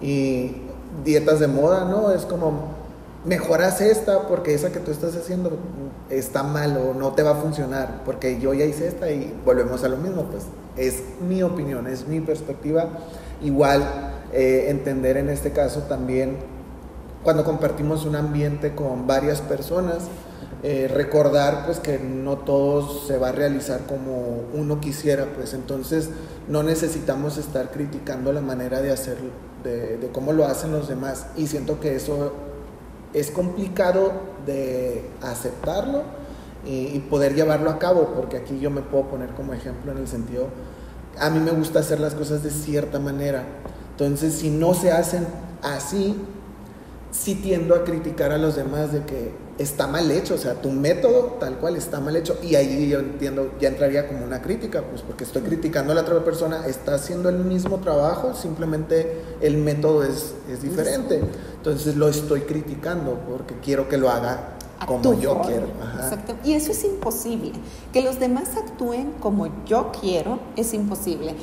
y 0.00 0.58
dietas 1.04 1.40
de 1.40 1.48
moda, 1.48 1.86
¿no? 1.86 2.12
Es 2.12 2.24
como 2.24 2.82
mejoras 3.24 3.80
esta 3.80 4.26
porque 4.26 4.54
esa 4.54 4.72
que 4.72 4.80
tú 4.80 4.90
estás 4.90 5.14
haciendo 5.16 5.56
está 6.10 6.42
mal 6.42 6.76
o 6.76 6.94
no 6.94 7.12
te 7.12 7.22
va 7.22 7.32
a 7.32 7.34
funcionar, 7.36 8.02
porque 8.04 8.40
yo 8.40 8.52
ya 8.54 8.64
hice 8.64 8.88
esta 8.88 9.10
y 9.10 9.34
volvemos 9.44 9.84
a 9.84 9.88
lo 9.88 9.96
mismo, 9.96 10.24
pues 10.24 10.44
es 10.76 11.02
mi 11.26 11.42
opinión, 11.42 11.86
es 11.86 12.06
mi 12.06 12.20
perspectiva. 12.20 12.88
Igual 13.42 13.82
eh, 14.32 14.66
entender 14.68 15.16
en 15.16 15.28
este 15.28 15.52
caso 15.52 15.80
también 15.82 16.36
cuando 17.22 17.44
compartimos 17.44 18.04
un 18.04 18.16
ambiente 18.16 18.74
con 18.74 19.06
varias 19.06 19.40
personas, 19.40 19.98
eh, 20.64 20.88
recordar 20.92 21.66
pues 21.66 21.80
que 21.80 21.98
no 21.98 22.38
todo 22.38 23.00
se 23.06 23.18
va 23.18 23.30
a 23.30 23.32
realizar 23.32 23.80
como 23.86 24.42
uno 24.54 24.80
quisiera, 24.80 25.26
pues 25.34 25.54
entonces 25.54 26.10
no 26.48 26.62
necesitamos 26.62 27.36
estar 27.36 27.70
criticando 27.70 28.32
la 28.32 28.40
manera 28.40 28.80
de 28.80 28.92
hacer, 28.92 29.16
de, 29.62 29.98
de 29.98 30.08
cómo 30.08 30.32
lo 30.32 30.46
hacen 30.46 30.72
los 30.72 30.88
demás 30.88 31.26
y 31.36 31.46
siento 31.46 31.80
que 31.80 31.94
eso 31.96 32.32
es 33.12 33.30
complicado 33.30 34.12
de 34.46 35.08
aceptarlo 35.20 36.02
y, 36.64 36.98
poder 37.10 37.34
llevarlo 37.34 37.70
a 37.70 37.78
cabo, 37.78 38.12
porque 38.14 38.36
aquí 38.36 38.60
yo 38.60 38.70
me 38.70 38.82
puedo 38.82 39.08
poner 39.08 39.30
como 39.30 39.52
ejemplo 39.52 39.92
en 39.92 39.98
el 39.98 40.08
sentido, 40.08 40.46
a 41.18 41.28
mí 41.28 41.40
me 41.40 41.50
gusta 41.50 41.80
hacer 41.80 42.00
las 42.00 42.14
cosas 42.14 42.42
de 42.42 42.50
cierta 42.50 42.98
manera, 42.98 43.44
entonces 43.90 44.34
si 44.34 44.50
no 44.50 44.72
se 44.72 44.92
hacen 44.92 45.26
así, 45.62 46.16
sí 47.10 47.34
tiendo 47.34 47.74
a 47.74 47.84
criticar 47.84 48.32
a 48.32 48.38
los 48.38 48.56
demás 48.56 48.92
de 48.92 49.02
que 49.04 49.32
está 49.62 49.86
mal 49.86 50.10
hecho, 50.10 50.34
o 50.34 50.38
sea, 50.38 50.54
tu 50.60 50.70
método 50.70 51.36
tal 51.40 51.58
cual 51.58 51.76
está 51.76 52.00
mal 52.00 52.16
hecho 52.16 52.38
y 52.42 52.54
ahí 52.54 52.88
yo 52.88 52.98
entiendo, 52.98 53.52
ya 53.60 53.68
entraría 53.68 54.08
como 54.08 54.24
una 54.24 54.42
crítica, 54.42 54.82
pues 54.82 55.02
porque 55.02 55.24
estoy 55.24 55.42
criticando 55.42 55.92
a 55.92 55.94
la 55.94 56.02
otra 56.02 56.24
persona, 56.24 56.66
está 56.66 56.94
haciendo 56.94 57.28
el 57.28 57.38
mismo 57.38 57.78
trabajo, 57.78 58.34
simplemente 58.34 59.22
el 59.40 59.56
método 59.58 60.04
es, 60.04 60.34
es 60.50 60.62
diferente, 60.62 61.20
entonces 61.56 61.96
lo 61.96 62.08
estoy 62.08 62.42
criticando 62.42 63.20
porque 63.28 63.54
quiero 63.62 63.88
que 63.88 63.96
lo 63.96 64.10
haga 64.10 64.56
como 64.86 65.18
yo 65.20 65.40
quiero. 65.42 65.66
Exacto. 65.96 66.34
Y 66.44 66.54
eso 66.54 66.72
es 66.72 66.84
imposible. 66.84 67.52
Que 67.92 68.02
los 68.02 68.18
demás 68.18 68.50
actúen 68.56 69.12
como 69.20 69.48
yo 69.64 69.92
quiero 70.00 70.40
es 70.56 70.74
imposible. 70.74 71.34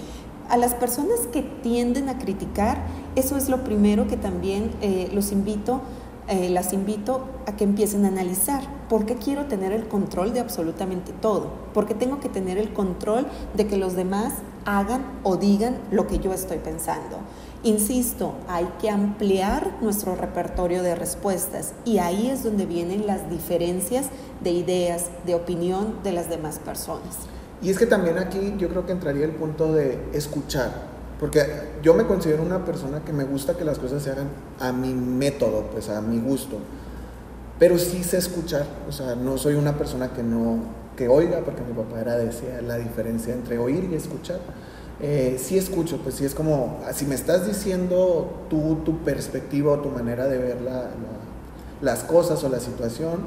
A 0.49 0.57
las 0.57 0.73
personas 0.73 1.27
que 1.31 1.43
tienden 1.43 2.09
a 2.09 2.17
criticar, 2.17 2.85
eso 3.15 3.37
es 3.37 3.49
lo 3.49 3.63
primero 3.63 4.07
que 4.07 4.17
también 4.17 4.71
eh, 4.81 5.09
los 5.13 5.31
invito 5.31 5.81
eh, 6.29 6.49
las 6.49 6.73
invito 6.73 7.27
a 7.47 7.55
que 7.55 7.63
empiecen 7.63 8.05
a 8.05 8.09
analizar 8.09 8.61
por 8.87 9.05
qué 9.05 9.15
quiero 9.15 9.45
tener 9.45 9.71
el 9.71 9.87
control 9.87 10.31
de 10.31 10.39
absolutamente 10.39 11.11
todo, 11.11 11.51
por 11.73 11.87
qué 11.87 11.95
tengo 11.95 12.19
que 12.19 12.29
tener 12.29 12.57
el 12.57 12.71
control 12.71 13.25
de 13.55 13.65
que 13.65 13.77
los 13.77 13.95
demás 13.95 14.33
hagan 14.63 15.03
o 15.23 15.37
digan 15.37 15.77
lo 15.91 16.05
que 16.05 16.19
yo 16.19 16.31
estoy 16.31 16.59
pensando. 16.59 17.17
Insisto, 17.63 18.35
hay 18.47 18.69
que 18.79 18.89
ampliar 18.89 19.77
nuestro 19.81 20.15
repertorio 20.15 20.83
de 20.83 20.95
respuestas 20.95 21.73
y 21.83 21.97
ahí 21.97 22.29
es 22.29 22.43
donde 22.43 22.65
vienen 22.65 23.07
las 23.07 23.29
diferencias 23.29 24.07
de 24.43 24.51
ideas, 24.51 25.07
de 25.25 25.35
opinión 25.35 25.95
de 26.03 26.11
las 26.11 26.29
demás 26.29 26.59
personas. 26.59 27.17
Y 27.61 27.71
es 27.71 27.77
que 27.77 27.85
también 27.85 28.17
aquí 28.17 28.55
yo 28.57 28.69
creo 28.69 28.85
que 28.85 28.91
entraría 28.91 29.25
el 29.25 29.33
punto 29.33 29.73
de 29.73 29.99
escuchar. 30.13 30.88
Porque 31.19 31.45
yo 31.83 31.93
me 31.93 32.05
considero 32.05 32.43
una 32.43 32.63
persona 32.63 33.03
que 33.03 33.11
me 33.11 33.25
gusta 33.25 33.55
que 33.55 33.65
las 33.65 33.77
cosas 33.77 34.01
se 34.01 34.11
hagan 34.11 34.29
a 34.59 34.71
mi 34.71 34.93
método, 34.93 35.65
pues 35.71 35.89
a 35.89 36.01
mi 36.01 36.19
gusto. 36.19 36.57
Pero 37.59 37.77
sí 37.77 38.03
sé 38.03 38.17
escuchar, 38.17 38.65
o 38.87 38.91
sea, 38.91 39.15
no 39.15 39.37
soy 39.37 39.55
una 39.55 39.77
persona 39.77 40.13
que 40.13 40.23
no, 40.23 40.59
que 40.95 41.09
oiga, 41.09 41.41
porque 41.43 41.61
mi 41.61 41.73
papá 41.73 41.99
era 41.99 42.15
decía 42.15 42.61
la 42.61 42.77
diferencia 42.77 43.33
entre 43.33 43.57
oír 43.57 43.89
y 43.91 43.95
escuchar. 43.95 44.39
Eh, 45.01 45.37
sí 45.41 45.57
escucho, 45.57 45.97
pues 45.97 46.15
sí 46.15 46.25
es 46.25 46.33
como, 46.33 46.79
si 46.93 47.05
me 47.05 47.15
estás 47.15 47.47
diciendo 47.47 48.45
tú, 48.49 48.79
tu 48.85 48.99
perspectiva 48.99 49.73
o 49.73 49.79
tu 49.79 49.89
manera 49.89 50.27
de 50.27 50.37
ver 50.37 50.57
las 51.81 52.03
cosas 52.03 52.41
o 52.45 52.49
la 52.49 52.61
situación, 52.61 53.19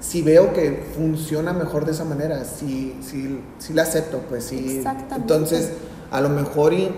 si 0.00 0.20
veo 0.20 0.52
que 0.52 0.84
funciona 0.94 1.54
mejor 1.54 1.86
de 1.86 1.92
esa 1.92 2.04
manera, 2.04 2.44
sí, 2.44 2.98
sí, 3.02 3.40
sí 3.58 3.72
la 3.72 3.82
acepto, 3.82 4.18
pues 4.28 4.44
sí. 4.44 4.78
Exactamente. 4.78 5.14
Entonces, 5.16 5.72
a 6.10 6.20
lo 6.20 6.28
mejor 6.28 6.74
y 6.74 6.90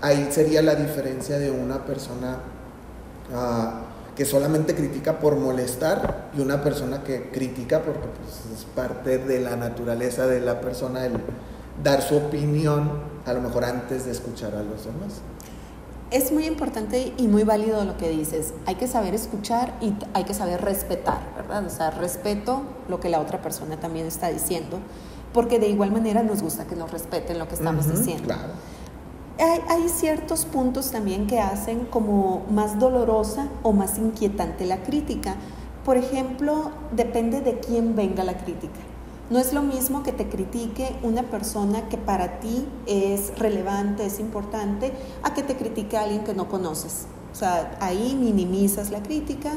ahí 0.00 0.28
sería 0.30 0.62
la 0.62 0.74
diferencia 0.74 1.38
de 1.38 1.50
una 1.50 1.84
persona 1.84 2.38
ah, 3.34 3.80
que 4.14 4.24
solamente 4.24 4.74
critica 4.74 5.18
por 5.18 5.36
molestar 5.36 6.30
y 6.36 6.40
una 6.40 6.62
persona 6.62 7.04
que 7.04 7.30
critica 7.30 7.82
porque 7.82 8.08
pues, 8.22 8.58
es 8.58 8.64
parte 8.64 9.18
de 9.18 9.40
la 9.40 9.56
naturaleza 9.56 10.26
de 10.26 10.40
la 10.40 10.60
persona 10.60 11.04
el 11.04 11.12
dar 11.82 12.00
su 12.00 12.16
opinión 12.16 12.90
a 13.26 13.32
lo 13.32 13.42
mejor 13.42 13.64
antes 13.64 14.06
de 14.06 14.12
escuchar 14.12 14.54
a 14.54 14.62
los 14.62 14.84
demás. 14.84 15.20
Es 16.10 16.30
muy 16.30 16.46
importante 16.46 17.12
y 17.16 17.26
muy 17.26 17.42
válido 17.42 17.84
lo 17.84 17.96
que 17.96 18.08
dices. 18.08 18.54
Hay 18.64 18.76
que 18.76 18.86
saber 18.86 19.14
escuchar 19.14 19.74
y 19.80 19.92
hay 20.14 20.24
que 20.24 20.34
saber 20.34 20.62
respetar, 20.62 21.18
¿verdad? 21.36 21.66
O 21.66 21.70
sea, 21.70 21.90
respeto 21.90 22.62
lo 22.88 23.00
que 23.00 23.08
la 23.08 23.20
otra 23.20 23.42
persona 23.42 23.78
también 23.78 24.06
está 24.06 24.28
diciendo, 24.28 24.78
porque 25.34 25.58
de 25.58 25.68
igual 25.68 25.90
manera 25.90 26.22
nos 26.22 26.42
gusta 26.42 26.64
que 26.64 26.76
nos 26.76 26.92
respeten 26.92 27.40
lo 27.40 27.48
que 27.48 27.56
estamos 27.56 27.90
diciendo. 27.90 28.24
Claro. 28.24 28.52
Hay, 29.38 29.88
ciertos 29.90 30.46
puntos 30.46 30.90
también 30.90 31.26
que 31.26 31.40
hacen 31.40 31.84
como 31.86 32.44
más 32.50 32.78
dolorosa 32.78 33.48
o 33.62 33.72
más 33.72 33.98
inquietante 33.98 34.64
la 34.64 34.82
crítica. 34.82 35.36
Por 35.84 35.98
ejemplo, 35.98 36.70
depende 36.92 37.42
de 37.42 37.60
quién 37.60 37.94
venga 37.94 38.24
la 38.24 38.38
crítica. 38.38 38.78
No 39.28 39.38
es 39.38 39.52
lo 39.52 39.62
mismo 39.62 40.02
que 40.02 40.12
te 40.12 40.28
critique 40.28 40.96
una 41.02 41.24
persona 41.24 41.88
que 41.88 41.98
para 41.98 42.40
ti 42.40 42.66
es 42.86 43.38
relevante, 43.38 44.06
es 44.06 44.20
importante, 44.20 44.92
a 45.22 45.34
que 45.34 45.42
te 45.42 45.56
critique 45.56 45.96
a 45.96 46.04
alguien 46.04 46.24
que 46.24 46.32
no 46.32 46.48
conoces. 46.48 47.06
O 47.32 47.34
sea, 47.34 47.76
ahí 47.80 48.16
minimizas 48.18 48.90
la 48.90 49.02
crítica 49.02 49.52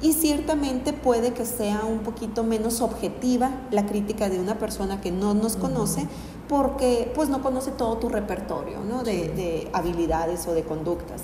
y 0.00 0.12
ciertamente 0.12 0.92
puede 0.92 1.32
que 1.32 1.44
sea 1.44 1.84
un 1.84 2.00
poquito 2.00 2.44
menos 2.44 2.80
objetiva 2.80 3.50
la 3.70 3.86
crítica 3.86 4.28
de 4.28 4.38
una 4.38 4.58
persona 4.58 5.00
que 5.00 5.10
no 5.10 5.34
nos 5.34 5.56
conoce, 5.56 6.06
porque 6.48 7.10
pues 7.14 7.28
no 7.28 7.42
conoce 7.42 7.70
todo 7.70 7.96
tu 7.96 8.08
repertorio 8.08 8.80
¿no? 8.80 9.02
de, 9.02 9.68
habilidades 9.72 10.46
o 10.46 10.54
de 10.54 10.62
conductas. 10.62 11.22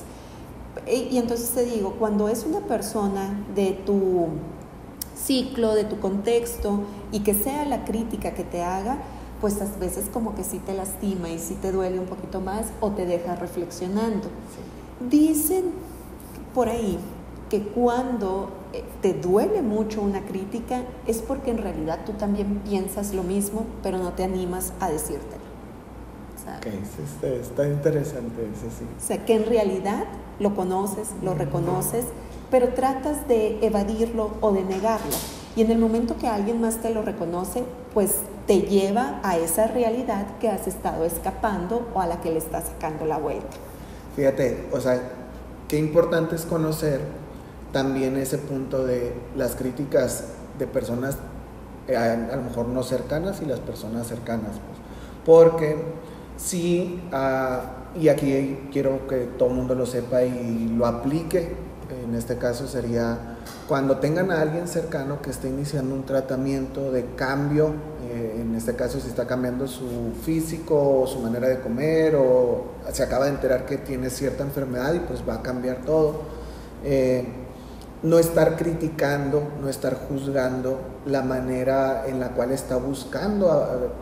Y, 0.86 1.18
entonces 1.18 1.50
te 1.50 1.64
digo, 1.64 1.96
cuando 1.98 2.28
es 2.28 2.44
una 2.44 2.60
persona 2.60 3.44
de 3.54 3.72
tu 3.72 4.28
ciclo, 5.14 5.74
de 5.74 5.84
tu 5.84 6.00
contexto, 6.00 6.80
y 7.12 7.20
que 7.20 7.34
sea 7.34 7.64
la 7.64 7.84
crítica 7.84 8.32
que 8.32 8.44
te 8.44 8.62
haga, 8.62 8.98
pues 9.40 9.60
a 9.60 9.66
veces 9.78 10.08
como 10.12 10.34
que 10.34 10.44
sí 10.44 10.58
te 10.58 10.74
lastima 10.74 11.28
y 11.28 11.38
sí 11.38 11.54
te 11.54 11.72
duele 11.72 11.98
un 11.98 12.06
poquito 12.06 12.40
más 12.40 12.66
o 12.80 12.90
te 12.90 13.06
deja 13.06 13.36
reflexionando. 13.36 14.28
Dicen 15.10 15.72
por 16.54 16.68
ahí 16.68 16.98
que 17.48 17.62
cuando 17.62 18.48
te 19.02 19.14
duele 19.14 19.62
mucho 19.62 20.00
una 20.00 20.22
crítica 20.22 20.82
es 21.06 21.18
porque 21.18 21.50
en 21.50 21.58
realidad 21.58 22.00
tú 22.06 22.12
también 22.12 22.60
piensas 22.60 23.14
lo 23.14 23.22
mismo, 23.22 23.66
pero 23.82 23.98
no 23.98 24.12
te 24.12 24.24
animas 24.24 24.72
a 24.80 24.90
decírtelo. 24.90 25.42
está 27.22 27.66
interesante 27.66 28.48
ese 28.52 28.70
sí. 28.70 28.84
O 28.96 29.00
sea, 29.00 29.24
que 29.24 29.34
en 29.34 29.46
realidad 29.46 30.04
lo 30.38 30.54
conoces, 30.54 31.08
lo 31.22 31.34
reconoces, 31.34 32.04
pero 32.50 32.68
tratas 32.70 33.28
de 33.28 33.58
evadirlo 33.64 34.32
o 34.40 34.52
de 34.52 34.62
negarlo. 34.64 35.16
Y 35.56 35.62
en 35.62 35.70
el 35.70 35.78
momento 35.78 36.16
que 36.16 36.28
alguien 36.28 36.60
más 36.60 36.80
te 36.80 36.94
lo 36.94 37.02
reconoce, 37.02 37.64
pues 37.92 38.16
te 38.46 38.62
lleva 38.62 39.20
a 39.22 39.36
esa 39.36 39.66
realidad 39.66 40.26
que 40.38 40.48
has 40.48 40.66
estado 40.66 41.04
escapando 41.04 41.88
o 41.94 42.00
a 42.00 42.06
la 42.06 42.20
que 42.20 42.30
le 42.30 42.38
estás 42.38 42.64
sacando 42.68 43.04
la 43.04 43.18
vuelta. 43.18 43.56
Fíjate, 44.14 44.68
o 44.72 44.80
sea, 44.80 45.00
qué 45.68 45.78
importante 45.78 46.36
es 46.36 46.44
conocer 46.44 47.00
también 47.72 48.16
ese 48.16 48.38
punto 48.38 48.84
de 48.84 49.12
las 49.36 49.54
críticas 49.54 50.24
de 50.58 50.66
personas 50.66 51.16
eh, 51.88 51.96
a, 51.96 52.36
lo 52.36 52.42
mejor 52.42 52.68
no 52.68 52.82
cercanas 52.82 53.40
y 53.42 53.46
las 53.46 53.60
personas 53.60 54.06
cercanas. 54.06 54.52
Pues. 54.52 54.78
Porque 55.24 55.76
sí, 56.36 57.02
ah, 57.12 57.62
y 57.98 58.08
aquí 58.08 58.68
quiero 58.72 59.06
que 59.06 59.28
todo 59.38 59.50
el 59.50 59.56
mundo 59.56 59.74
lo 59.74 59.86
sepa 59.86 60.22
y 60.22 60.68
lo 60.76 60.86
aplique, 60.86 61.70
en 62.04 62.14
este 62.14 62.36
caso 62.36 62.68
sería 62.68 63.36
cuando 63.66 63.98
tengan 63.98 64.30
a 64.30 64.40
alguien 64.40 64.66
cercano 64.66 65.22
que 65.22 65.30
esté 65.30 65.48
iniciando 65.48 65.94
un 65.94 66.04
tratamiento 66.04 66.90
de 66.90 67.04
cambio, 67.16 67.72
eh, 68.10 68.38
en 68.40 68.54
este 68.54 68.74
caso 68.74 68.98
si 69.00 69.08
está 69.08 69.26
cambiando 69.26 69.68
su 69.68 70.12
físico 70.24 71.02
o 71.02 71.06
su 71.06 71.20
manera 71.20 71.48
de 71.48 71.60
comer 71.60 72.16
o 72.16 72.64
se 72.92 73.02
acaba 73.02 73.26
de 73.26 73.32
enterar 73.32 73.66
que 73.66 73.78
tiene 73.78 74.10
cierta 74.10 74.42
enfermedad 74.42 74.94
y 74.94 75.00
pues 75.00 75.22
va 75.28 75.34
a 75.34 75.42
cambiar 75.42 75.82
todo. 75.84 76.22
Eh, 76.84 77.24
no 78.02 78.18
estar 78.18 78.56
criticando, 78.56 79.42
no 79.60 79.68
estar 79.68 79.94
juzgando 80.08 80.78
la 81.06 81.22
manera 81.22 82.06
en 82.06 82.18
la 82.18 82.30
cual 82.30 82.50
está 82.52 82.76
buscando 82.76 83.92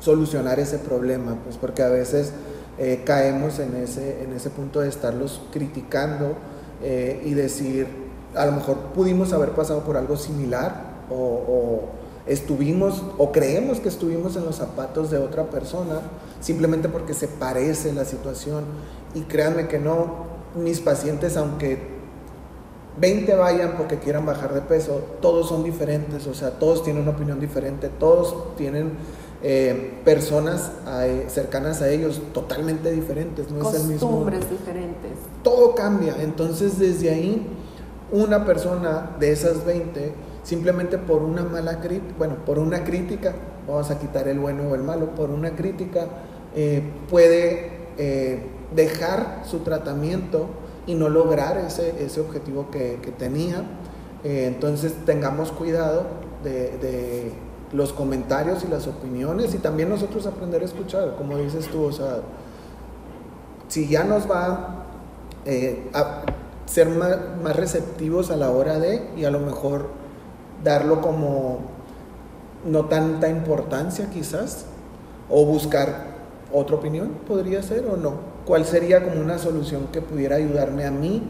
solucionar 0.00 0.60
ese 0.60 0.78
problema, 0.78 1.36
pues 1.44 1.56
porque 1.56 1.82
a 1.82 1.88
veces 1.88 2.32
eh, 2.78 3.02
caemos 3.04 3.58
en 3.58 3.74
ese, 3.74 4.22
en 4.22 4.32
ese 4.32 4.50
punto 4.50 4.80
de 4.80 4.88
estarlos 4.88 5.40
criticando 5.52 6.36
eh, 6.82 7.20
y 7.24 7.34
decir, 7.34 7.88
a 8.36 8.46
lo 8.46 8.52
mejor 8.52 8.76
pudimos 8.94 9.32
haber 9.32 9.50
pasado 9.50 9.80
por 9.82 9.96
algo 9.96 10.16
similar 10.16 10.98
o, 11.10 11.16
o, 11.16 11.82
estuvimos 12.26 13.02
o 13.16 13.32
creemos 13.32 13.80
que 13.80 13.88
estuvimos 13.88 14.36
en 14.36 14.44
los 14.44 14.56
zapatos 14.56 15.10
de 15.10 15.18
otra 15.18 15.44
persona 15.44 16.00
simplemente 16.40 16.88
porque 16.88 17.14
se 17.14 17.26
parece 17.26 17.92
la 17.92 18.04
situación. 18.04 18.64
Y 19.14 19.22
créanme 19.22 19.66
que 19.66 19.80
no, 19.80 20.26
mis 20.54 20.80
pacientes 20.80 21.36
aunque 21.36 21.97
20 23.00 23.34
vayan 23.36 23.76
porque 23.76 23.98
quieran 23.98 24.26
bajar 24.26 24.54
de 24.54 24.60
peso, 24.60 25.00
todos 25.20 25.48
son 25.48 25.64
diferentes, 25.64 26.26
o 26.26 26.34
sea, 26.34 26.50
todos 26.52 26.82
tienen 26.82 27.02
una 27.02 27.12
opinión 27.12 27.40
diferente, 27.40 27.88
todos 27.88 28.56
tienen 28.56 28.92
eh, 29.42 30.00
personas 30.04 30.72
cercanas 31.28 31.80
a 31.80 31.90
ellos 31.90 32.20
totalmente 32.32 32.90
diferentes, 32.90 33.50
no 33.50 33.68
es 33.68 33.76
el 33.76 33.88
mismo. 33.88 34.08
Costumbres 34.08 34.50
diferentes. 34.50 35.12
Todo 35.42 35.74
cambia, 35.74 36.16
entonces 36.20 36.78
desde 36.78 37.10
ahí 37.10 37.46
una 38.10 38.44
persona 38.44 39.10
de 39.20 39.32
esas 39.32 39.64
20 39.64 40.28
simplemente 40.48 40.96
por 40.96 41.22
una 41.22 41.44
mala 41.44 41.78
crítica, 41.78 42.14
bueno, 42.16 42.36
por 42.46 42.58
una 42.58 42.82
crítica, 42.82 43.34
vamos 43.66 43.90
a 43.90 43.98
quitar 43.98 44.28
el 44.28 44.38
bueno 44.38 44.62
o 44.70 44.74
el 44.74 44.82
malo, 44.82 45.14
por 45.14 45.28
una 45.28 45.54
crítica 45.54 46.06
eh, 46.56 46.82
puede 47.10 47.70
eh, 47.98 48.46
dejar 48.74 49.42
su 49.44 49.58
tratamiento 49.58 50.46
y 50.88 50.94
no 50.94 51.08
lograr 51.08 51.58
ese, 51.58 52.04
ese 52.04 52.20
objetivo 52.20 52.70
que, 52.72 52.98
tenía. 53.16 53.62
entonces 54.24 54.94
tengamos 55.06 55.52
cuidado 55.52 56.06
de 56.42 57.32
los 57.72 57.92
comentarios 57.92 58.64
y 58.64 58.68
las 58.68 58.86
opiniones 58.86 59.54
y 59.54 59.58
también 59.58 59.88
nosotros 59.88 60.26
aprender 60.26 60.62
a 60.62 60.64
escuchar, 60.64 61.16
como 61.16 61.36
dices 61.36 61.68
tú, 61.68 61.84
o 61.84 61.92
sea, 61.92 62.20
si 63.68 63.88
ya 63.88 64.04
nos 64.04 64.30
va 64.30 64.84
eh, 65.44 65.90
a 65.92 66.22
ser 66.66 66.88
más, 66.88 67.18
más, 67.42 67.56
receptivos 67.56 68.30
a 68.30 68.36
la 68.36 68.50
hora 68.50 68.78
de 68.78 69.10
y 69.16 69.24
a 69.24 69.30
lo 69.30 69.40
mejor 69.40 69.88
darlo 70.64 71.00
como 71.00 71.60
no 72.64 72.86
tanta 72.86 73.28
importancia 73.28 74.10
quizás 74.10 74.66
o 75.28 75.44
buscar 75.44 76.17
otra 76.52 76.76
opinión 76.76 77.10
podría 77.26 77.62
ser 77.62 77.86
o 77.86 77.96
no. 77.96 78.14
¿Cuál 78.44 78.64
sería 78.64 79.04
como 79.04 79.20
una 79.20 79.38
solución 79.38 79.88
que 79.92 80.00
pudiera 80.00 80.36
ayudarme 80.36 80.86
a 80.86 80.90
mí 80.90 81.22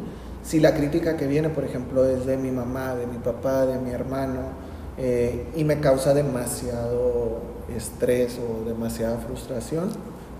si 0.43 0.61
la 0.61 0.75
crítica 0.75 1.17
que 1.17 1.27
viene, 1.27 1.49
por 1.49 1.65
ejemplo, 1.65 2.05
es 2.05 2.27
de 2.27 2.37
mi 2.37 2.51
mamá, 2.51 2.95
de 2.95 3.07
mi 3.07 3.19
papá, 3.19 3.67
de 3.67 3.79
mi 3.79 3.91
hermano? 3.91 4.41
Eh, 4.97 5.47
y 5.55 5.65
me 5.65 5.79
causa 5.79 6.13
demasiado 6.13 7.39
estrés 7.75 8.39
o 8.39 8.65
demasiada 8.69 9.19
frustración, 9.19 9.91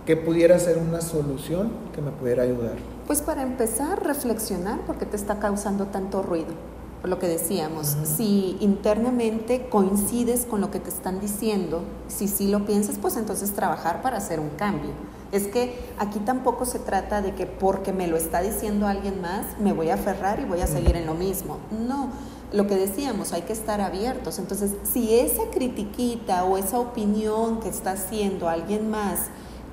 ¿qué 0.07 0.17
pudiera 0.17 0.59
ser 0.59 0.79
una 0.79 1.01
solución 1.01 1.71
que 1.95 2.01
me 2.01 2.11
pudiera 2.11 2.43
ayudar? 2.43 2.77
Pues 3.07 3.23
para 3.23 3.43
empezar, 3.43 4.05
reflexionar 4.05 4.81
porque 4.87 5.07
te 5.07 5.17
está 5.17 5.39
causando 5.39 5.87
tanto 5.87 6.23
ruido. 6.23 6.55
Por 7.01 7.11
lo 7.11 7.19
que 7.21 7.29
decíamos, 7.29 7.97
si 8.17 8.57
internamente 8.61 9.69
coincides 9.69 10.47
con 10.47 10.61
lo 10.61 10.73
que 10.73 10.81
te 10.81 10.89
están 10.89 11.21
diciendo, 11.21 11.83
si 12.09 12.27
sí 12.27 12.49
lo 12.49 12.67
piensas, 12.67 12.99
pues 13.01 13.17
entonces 13.17 13.53
trabajar 13.53 14.03
para 14.03 14.17
hacer 14.17 14.41
un 14.41 14.51
cambio. 14.51 14.91
Es 15.31 15.47
que 15.47 15.79
aquí 15.99 16.19
tampoco 16.19 16.65
se 16.65 16.81
trata 16.81 17.23
de 17.23 17.35
que 17.35 17.47
porque 17.47 17.93
me 17.93 18.09
lo 18.09 18.17
está 18.17 18.41
diciendo 18.41 18.89
alguien 18.89 19.21
más, 19.21 19.47
me 19.61 19.73
voy 19.73 19.91
a 19.91 19.95
aferrar 19.95 20.41
y 20.41 20.45
voy 20.45 20.61
a 20.61 20.67
seguir 20.67 20.97
en 20.97 21.07
lo 21.07 21.15
mismo. 21.15 21.59
No, 21.87 22.09
lo 22.53 22.67
que 22.67 22.75
decíamos, 22.75 23.33
hay 23.33 23.43
que 23.43 23.53
estar 23.53 23.81
abiertos. 23.81 24.41
Entonces, 24.41 24.73
si 24.83 25.15
esa 25.15 25.43
critiquita 25.53 26.45
o 26.45 26.57
esa 26.57 26.81
opinión 26.81 27.61
que 27.61 27.69
está 27.69 27.93
haciendo 27.93 28.49
alguien 28.49 28.91
más 28.91 29.27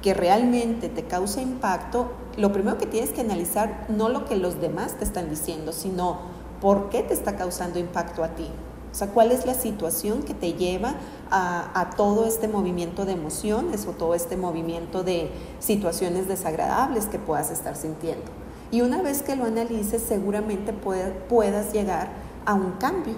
que 0.03 0.13
realmente 0.13 0.89
te 0.89 1.05
causa 1.05 1.41
impacto, 1.41 2.11
lo 2.37 2.51
primero 2.51 2.77
que 2.77 2.85
tienes 2.85 3.11
que 3.11 3.21
analizar 3.21 3.87
no 3.89 4.09
lo 4.09 4.25
que 4.25 4.35
los 4.35 4.61
demás 4.61 4.97
te 4.99 5.05
están 5.05 5.29
diciendo, 5.29 5.71
sino 5.71 6.19
por 6.61 6.89
qué 6.89 7.03
te 7.03 7.13
está 7.13 7.35
causando 7.35 7.79
impacto 7.79 8.23
a 8.23 8.29
ti. 8.29 8.49
O 8.91 8.97
sea, 8.97 9.09
cuál 9.09 9.31
es 9.31 9.45
la 9.45 9.53
situación 9.53 10.23
que 10.23 10.33
te 10.33 10.53
lleva 10.53 10.95
a, 11.29 11.79
a, 11.79 11.89
todo 11.91 12.25
este 12.25 12.47
movimiento 12.47 13.05
de 13.05 13.11
emociones 13.11 13.85
o 13.87 13.91
todo 13.91 14.15
este 14.15 14.37
movimiento 14.37 15.03
de 15.03 15.29
situaciones 15.59 16.29
desagradables 16.29 17.07
que 17.07 17.19
puedas 17.19 17.51
estar 17.51 17.75
sintiendo. 17.75 18.31
Y 18.71 18.81
una 18.81 19.01
vez 19.01 19.21
que 19.21 19.35
lo 19.35 19.45
analices, 19.45 20.01
seguramente 20.01 20.73
puedas 20.73 21.73
llegar 21.73 22.09
a 22.45 22.53
un 22.53 22.71
cambio. 22.73 23.15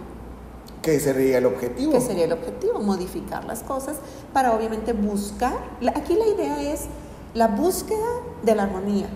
¿Qué 0.81 0.99
sería 0.99 1.39
el 1.39 1.45
objetivo? 1.45 1.91
¿Qué 1.91 2.01
sería 2.01 2.25
el 2.25 2.33
objetivo? 2.33 2.79
Modificar 2.79 3.43
las 3.45 3.63
cosas 3.63 3.97
para 4.33 4.53
obviamente 4.53 4.93
buscar. 4.93 5.57
Aquí 5.95 6.13
la 6.13 6.27
idea 6.27 6.73
es 6.73 6.85
la 7.33 7.47
búsqueda 7.47 8.07
de 8.43 8.55
la 8.55 8.63
armonía, 8.63 9.07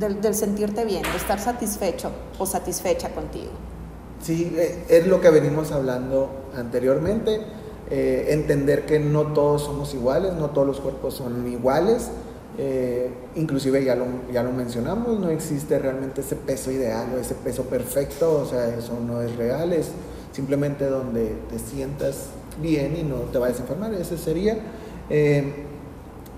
del, 0.00 0.34
sentirte 0.34 0.84
bien, 0.84 1.02
de 1.02 1.16
estar 1.16 1.38
satisfecho 1.38 2.10
o 2.38 2.46
satisfecha 2.46 3.10
contigo. 3.10 3.50
Sí, 4.22 4.52
eh, 4.56 4.84
es 4.88 5.06
lo 5.06 5.20
que 5.20 5.30
venimos 5.30 5.70
hablando 5.72 6.30
anteriormente. 6.56 7.40
Eh, 7.90 8.26
entender 8.30 8.86
que 8.86 9.00
no 9.00 9.32
todos 9.32 9.64
somos 9.64 9.94
iguales, 9.94 10.34
no 10.34 10.50
todos 10.50 10.66
los 10.66 10.80
cuerpos 10.80 11.14
son 11.14 11.46
iguales. 11.46 12.10
Eh, 12.58 13.10
inclusive 13.36 13.84
ya 13.84 13.94
lo, 13.94 14.06
ya 14.32 14.42
lo 14.42 14.52
mencionamos, 14.52 15.18
no 15.18 15.30
existe 15.30 15.78
realmente 15.78 16.20
ese 16.20 16.36
peso 16.36 16.70
ideal 16.70 17.08
o 17.14 17.18
ese 17.18 17.34
peso 17.34 17.62
perfecto, 17.64 18.40
o 18.42 18.44
sea, 18.44 18.76
eso 18.76 18.98
no 19.00 19.22
es 19.22 19.34
real, 19.36 19.72
es 19.72 19.92
simplemente 20.32 20.86
donde 20.86 21.36
te 21.48 21.58
sientas 21.58 22.26
bien 22.60 22.96
y 22.98 23.02
no 23.02 23.16
te 23.32 23.38
vayas 23.38 23.60
a 23.60 23.62
enfermar, 23.62 23.94
ese 23.94 24.18
sería. 24.18 24.58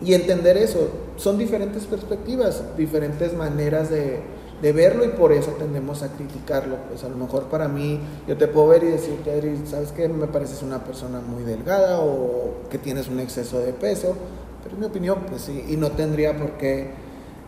Y 0.04 0.14
entender 0.14 0.56
eso, 0.56 0.88
son 1.16 1.38
diferentes 1.38 1.84
perspectivas, 1.84 2.62
diferentes 2.76 3.34
maneras 3.34 3.90
de, 3.90 4.42
verlo 4.62 5.04
y 5.04 5.08
por 5.08 5.32
eso 5.32 5.50
tendemos 5.58 6.04
a 6.04 6.12
criticarlo. 6.12 6.76
Pues 6.88 7.02
a 7.02 7.08
lo 7.08 7.16
mejor 7.16 7.44
para 7.46 7.66
mí, 7.66 7.98
yo 8.28 8.36
te 8.36 8.46
puedo 8.46 8.68
ver 8.68 8.84
y 8.84 8.88
decirte, 8.88 9.32
Adri, 9.32 9.60
¿sabes 9.66 9.90
qué? 9.90 10.08
Me 10.08 10.28
pareces 10.28 10.62
una 10.62 10.84
persona 10.84 11.20
muy 11.20 11.42
delgada 11.42 11.98
o 11.98 12.68
que 12.70 12.78
tienes 12.78 13.08
un 13.08 13.18
exceso 13.18 13.58
de 13.58 13.72
peso 13.72 14.14
pero 14.62 14.76
es 14.76 14.80
mi 14.80 14.86
opinión, 14.86 15.18
pues 15.28 15.42
sí, 15.42 15.64
y 15.68 15.76
no 15.76 15.90
tendría 15.90 16.38
por 16.38 16.52
qué 16.52 16.90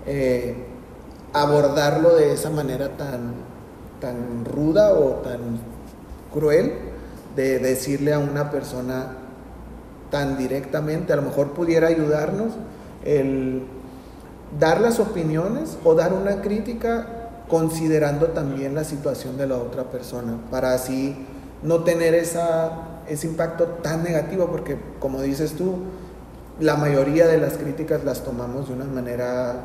eh, 0.06 0.54
abordarlo 1.32 2.14
de 2.16 2.32
esa 2.32 2.50
manera 2.50 2.96
tan, 2.96 3.34
tan 4.00 4.44
ruda 4.44 4.94
o 4.94 5.20
tan 5.22 5.58
cruel 6.32 6.72
de 7.36 7.60
decirle 7.60 8.12
a 8.12 8.18
una 8.18 8.50
persona 8.50 9.18
tan 10.14 10.38
directamente, 10.38 11.12
a 11.12 11.16
lo 11.16 11.22
mejor 11.22 11.54
pudiera 11.54 11.88
ayudarnos 11.88 12.52
el 13.04 13.64
dar 14.60 14.80
las 14.80 15.00
opiniones 15.00 15.76
o 15.82 15.96
dar 15.96 16.12
una 16.12 16.40
crítica 16.40 17.08
considerando 17.48 18.28
también 18.28 18.76
la 18.76 18.84
situación 18.84 19.36
de 19.36 19.48
la 19.48 19.56
otra 19.56 19.90
persona, 19.90 20.38
para 20.52 20.72
así 20.72 21.16
no 21.64 21.82
tener 21.82 22.14
esa, 22.14 23.00
ese 23.08 23.26
impacto 23.26 23.64
tan 23.82 24.04
negativo, 24.04 24.46
porque 24.52 24.78
como 25.00 25.20
dices 25.20 25.54
tú, 25.54 25.78
la 26.60 26.76
mayoría 26.76 27.26
de 27.26 27.38
las 27.38 27.54
críticas 27.54 28.04
las 28.04 28.22
tomamos 28.22 28.68
de 28.68 28.74
una 28.74 28.84
manera, 28.84 29.56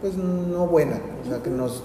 pues 0.00 0.14
no 0.14 0.68
buena, 0.68 0.96
o 1.22 1.28
sea, 1.28 1.42
que 1.42 1.50
nos, 1.50 1.82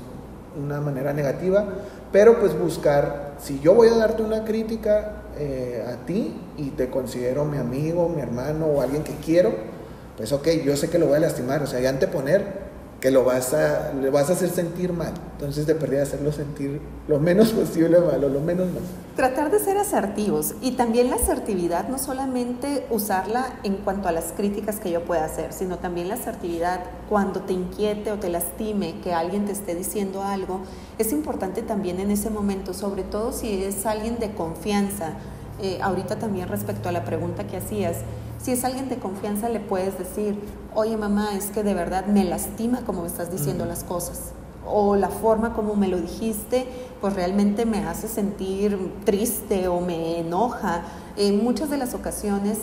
una 0.58 0.80
manera 0.80 1.12
negativa, 1.12 1.66
pero 2.14 2.40
pues 2.40 2.58
buscar, 2.58 3.34
si 3.38 3.60
yo 3.60 3.74
voy 3.74 3.90
a 3.90 3.98
darte 3.98 4.24
una 4.24 4.46
crítica 4.46 5.23
eh, 5.40 5.84
a 5.88 6.06
ti 6.06 6.34
y 6.58 6.70
te 6.72 6.90
considero 6.90 7.46
mi 7.46 7.58
amigo, 7.58 8.10
mi 8.10 8.22
hermano 8.22 8.66
o 8.68 8.82
alguien 8.82 9.04
que 9.04 9.14
quiero, 9.16 9.54
pues 10.18 10.32
ok, 10.32 10.48
yo 10.64 10.76
sé 10.78 10.90
que 10.90 11.00
lo 11.00 11.08
voy 11.08 11.18
a 11.18 11.20
lastimar, 11.20 11.64
o 11.64 11.68
sea, 11.68 11.80
ya 11.80 11.90
anteponer 11.90 12.63
que 13.04 13.12
lo 13.12 13.26
vas 13.26 13.54
a, 13.54 13.92
le 13.92 14.10
vas 14.10 14.30
a 14.30 14.34
hacer 14.34 14.50
sentir 14.50 14.94
mal. 14.94 15.12
Entonces 15.34 15.68
de 15.68 16.02
hacerlo 16.02 16.32
sentir 16.32 16.80
lo 17.10 17.20
menos 17.20 17.50
posible 17.52 18.00
malo, 18.00 18.30
lo 18.30 18.40
menos 18.40 18.68
mal. 18.68 18.82
Tratar 19.18 19.52
de 19.52 19.60
ser 19.60 19.78
asertivos 19.78 20.56
y 20.62 20.72
también 20.72 21.10
la 21.10 21.18
asertividad, 21.18 21.90
no 21.90 21.98
solamente 21.98 22.86
usarla 22.90 23.60
en 23.64 23.76
cuanto 23.76 24.08
a 24.08 24.14
las 24.14 24.32
críticas 24.32 24.80
que 24.80 24.90
yo 24.90 25.04
pueda 25.04 25.26
hacer, 25.26 25.52
sino 25.52 25.80
también 25.80 26.08
la 26.08 26.14
asertividad 26.14 26.80
cuando 27.10 27.42
te 27.42 27.52
inquiete 27.52 28.10
o 28.10 28.20
te 28.20 28.30
lastime 28.30 28.96
que 29.04 29.14
alguien 29.14 29.48
te 29.48 29.52
esté 29.52 29.76
diciendo 29.76 30.24
algo, 30.24 30.62
es 30.98 31.12
importante 31.12 31.62
también 31.62 32.00
en 32.00 32.10
ese 32.10 32.30
momento, 32.30 32.74
sobre 32.74 33.04
todo 33.04 33.34
si 33.34 33.66
es 33.66 33.86
alguien 33.86 34.18
de 34.18 34.34
confianza. 34.34 35.16
Eh, 35.62 35.78
ahorita 35.82 36.20
también 36.20 36.48
respecto 36.48 36.88
a 36.88 36.94
la 36.94 37.04
pregunta 37.04 37.46
que 37.48 37.58
hacías, 37.58 37.98
si 38.44 38.52
es 38.52 38.66
alguien 38.66 38.90
de 38.90 38.98
confianza, 38.98 39.48
le 39.48 39.62
puedes 39.62 39.98
decir, 39.98 40.38
oye 40.76 40.98
mamá, 40.98 41.34
es 41.34 41.46
que 41.46 41.64
de 41.64 41.74
verdad 41.74 42.08
me 42.08 42.26
lastima 42.26 42.82
como 42.82 43.02
me 43.02 43.08
estás 43.08 43.32
diciendo 43.32 43.66
las 43.66 43.86
cosas. 43.86 44.34
O 44.66 44.98
la 44.98 45.08
forma 45.08 45.54
como 45.54 45.76
me 45.76 45.88
lo 45.88 45.98
dijiste, 45.98 46.68
pues 47.00 47.14
realmente 47.14 47.66
me 47.66 47.80
hace 47.86 48.10
sentir 48.10 48.78
triste 49.06 49.70
o 49.70 49.80
me 49.80 50.20
enoja. 50.20 50.84
En 51.16 51.42
muchas 51.42 51.70
de 51.70 51.78
las 51.78 51.94
ocasiones 51.94 52.60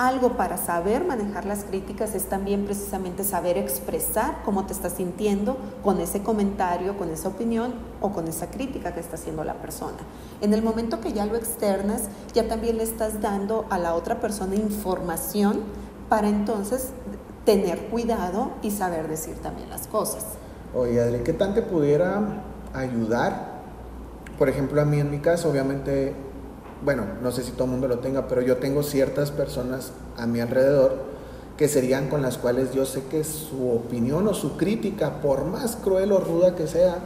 algo 0.00 0.38
para 0.38 0.56
saber 0.56 1.04
manejar 1.04 1.44
las 1.44 1.64
críticas 1.64 2.14
es 2.14 2.24
también 2.24 2.64
precisamente 2.64 3.22
saber 3.22 3.58
expresar 3.58 4.38
cómo 4.46 4.64
te 4.64 4.72
estás 4.72 4.94
sintiendo 4.94 5.58
con 5.84 6.00
ese 6.00 6.22
comentario, 6.22 6.96
con 6.96 7.10
esa 7.10 7.28
opinión 7.28 7.74
o 8.00 8.10
con 8.10 8.26
esa 8.26 8.50
crítica 8.50 8.94
que 8.94 9.00
está 9.00 9.16
haciendo 9.16 9.44
la 9.44 9.60
persona. 9.60 9.98
En 10.40 10.54
el 10.54 10.62
momento 10.62 11.02
que 11.02 11.12
ya 11.12 11.26
lo 11.26 11.36
externas, 11.36 12.04
ya 12.32 12.48
también 12.48 12.78
le 12.78 12.84
estás 12.84 13.20
dando 13.20 13.66
a 13.68 13.78
la 13.78 13.94
otra 13.94 14.20
persona 14.22 14.54
información 14.54 15.60
para 16.08 16.30
entonces 16.30 16.92
tener 17.44 17.88
cuidado 17.88 18.52
y 18.62 18.70
saber 18.70 19.06
decir 19.06 19.34
también 19.42 19.68
las 19.68 19.86
cosas. 19.86 20.24
Oye, 20.74 20.98
Adri, 20.98 21.22
¿qué 21.24 21.34
tan 21.34 21.52
te 21.52 21.60
pudiera 21.60 22.42
ayudar? 22.72 23.60
Por 24.38 24.48
ejemplo, 24.48 24.80
a 24.80 24.86
mí 24.86 24.98
en 24.98 25.10
mi 25.10 25.18
caso, 25.18 25.50
obviamente 25.50 26.14
bueno, 26.84 27.04
no 27.22 27.30
sé 27.30 27.42
si 27.42 27.52
todo 27.52 27.64
el 27.64 27.70
mundo 27.72 27.88
lo 27.88 27.98
tenga, 27.98 28.26
pero 28.28 28.42
yo 28.42 28.56
tengo 28.56 28.82
ciertas 28.82 29.30
personas 29.30 29.92
a 30.16 30.26
mi 30.26 30.40
alrededor 30.40 31.10
que 31.56 31.68
serían 31.68 32.08
con 32.08 32.22
las 32.22 32.38
cuales 32.38 32.72
yo 32.72 32.86
sé 32.86 33.02
que 33.10 33.22
su 33.22 33.70
opinión 33.70 34.26
o 34.26 34.34
su 34.34 34.56
crítica, 34.56 35.20
por 35.20 35.44
más 35.44 35.76
cruel 35.76 36.12
o 36.12 36.18
ruda 36.18 36.54
que 36.54 36.66
sea, 36.66 36.98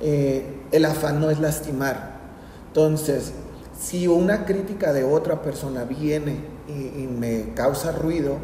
eh, 0.00 0.62
el 0.72 0.84
afán 0.84 1.20
no 1.20 1.30
es 1.30 1.40
lastimar, 1.40 2.16
Entonces, 2.68 3.32
si 3.78 4.06
una 4.08 4.44
crítica 4.46 4.92
de 4.92 5.04
otra 5.04 5.42
persona 5.42 5.84
viene 5.84 6.40
y, 6.68 7.02
y 7.02 7.06
me 7.06 7.54
causa 7.54 7.92
ruido, 7.92 8.36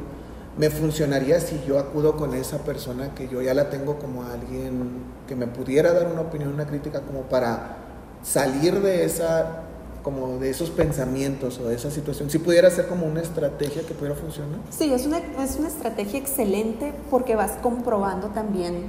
me 0.59 0.71
funcionaría 0.71 1.41
si 1.41 1.61
yo 1.67 1.79
acudo 1.79 2.17
con 2.17 2.35
esa 2.35 2.59
persona 2.59 3.15
que 3.15 3.29
yo 3.29 3.43
ya 3.43 3.55
la 3.55 3.71
tengo 3.71 3.99
como 3.99 4.25
alguien 4.25 5.03
que 5.27 5.35
me 5.35 5.47
pudiera 5.47 5.93
dar 5.93 6.07
una 6.13 6.23
opinión, 6.23 6.53
una 6.53 6.67
crítica 6.67 7.01
como 7.01 7.23
para 7.23 7.77
salir 8.23 8.81
de 8.81 9.05
esa 9.05 9.63
como 10.05 10.39
de 10.39 10.51
esos 10.51 10.71
pensamientos 10.71 11.59
o 11.59 11.69
de 11.69 11.75
esa 11.75 11.91
situación, 11.91 12.29
si 12.29 12.39
pudiera 12.39 12.71
ser 12.71 12.87
como 12.87 13.07
una 13.07 13.23
estrategia 13.23 13.83
que 13.87 13.95
pudiera 13.95 14.15
funcionar. 14.15 14.61
Sí, 14.71 14.93
es 14.93 15.07
una, 15.07 15.19
es 15.19 15.57
una 15.59 15.69
estrategia 15.69 16.21
excelente 16.21 16.93
porque 17.11 17.35
vas 17.35 17.53
comprobando 17.63 18.29
también 18.29 18.85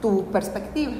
tu 0.00 0.24
perspectiva. 0.26 0.92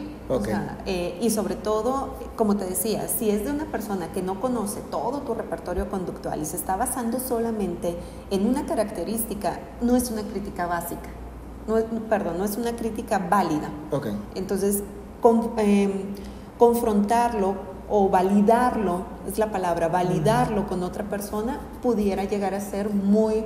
Eh, 0.87 1.18
y 1.20 1.30
sobre 1.30 1.56
todo, 1.56 2.14
como 2.37 2.56
te 2.56 2.64
decía, 2.64 3.09
si 3.09 3.30
es 3.30 3.44
de 3.44 3.50
una 3.50 3.64
persona 3.64 4.12
que 4.12 4.22
no 4.22 4.40
conoce 4.40 4.80
todo 4.90 5.20
tu 5.20 5.35
repertorio 5.35 5.88
conductual 5.88 6.40
y 6.40 6.44
se 6.44 6.56
está 6.56 6.76
basando 6.76 7.18
solamente 7.18 7.96
en 8.30 8.46
una 8.46 8.66
característica, 8.66 9.59
no 9.80 9.96
es 9.96 10.11
una 10.11 10.22
crítica 10.22 10.66
básica. 10.66 11.11
No 11.66 11.78
es, 11.78 11.85
perdón, 12.09 12.38
no 12.38 12.44
es 12.44 12.56
una 12.56 12.76
crítica 12.76 13.18
válida. 13.18 13.70
Okay. 13.90 14.16
Entonces, 14.35 14.83
em, 15.56 15.92
confrontarlo 16.59 17.69
o 17.90 18.09
validarlo, 18.09 19.03
es 19.29 19.38
la 19.38 19.50
palabra, 19.50 19.88
validarlo 19.88 20.66
con 20.68 20.83
otra 20.83 21.05
persona, 21.05 21.61
pudiera 21.83 22.24
llegar 22.24 22.55
a 22.55 22.61
ser 22.61 22.90
muy 22.90 23.44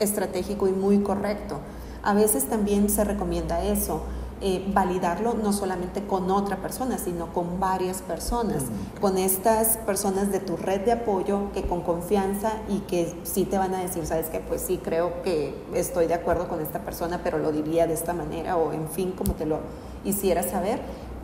estratégico 0.00 0.66
y 0.66 0.72
muy 0.72 1.02
correcto. 1.02 1.58
A 2.02 2.14
veces 2.14 2.48
también 2.48 2.88
se 2.90 3.04
recomienda 3.04 3.62
eso 3.62 4.02
eh, 4.44 4.64
validarlo 4.74 5.34
no 5.34 5.52
solamente 5.52 6.04
con 6.04 6.28
otra 6.28 6.56
persona, 6.56 6.98
sino 6.98 7.32
con 7.32 7.60
varias 7.60 8.02
personas, 8.02 8.64
con 9.00 9.16
estas 9.16 9.76
personas 9.76 10.32
de 10.32 10.40
tu 10.40 10.56
red 10.56 10.80
de 10.80 10.90
apoyo 10.90 11.52
que 11.52 11.62
con 11.62 11.82
confianza 11.82 12.54
y 12.68 12.78
que 12.80 13.14
sí 13.22 13.44
te 13.44 13.56
van 13.56 13.72
a 13.72 13.78
decir, 13.78 14.04
sabes 14.04 14.30
que 14.30 14.40
pues 14.40 14.62
sí 14.62 14.80
creo 14.82 15.22
que 15.22 15.54
estoy 15.74 16.08
de 16.08 16.14
acuerdo 16.14 16.48
con 16.48 16.60
esta 16.60 16.80
persona, 16.80 17.20
pero 17.22 17.38
lo 17.38 17.52
diría 17.52 17.86
de 17.86 17.94
esta 17.94 18.14
manera 18.14 18.56
o 18.56 18.72
en 18.72 18.88
fin, 18.88 19.12
como 19.12 19.34
te 19.34 19.46
lo 19.46 19.60
hiciera 20.04 20.42
saber, 20.42 20.80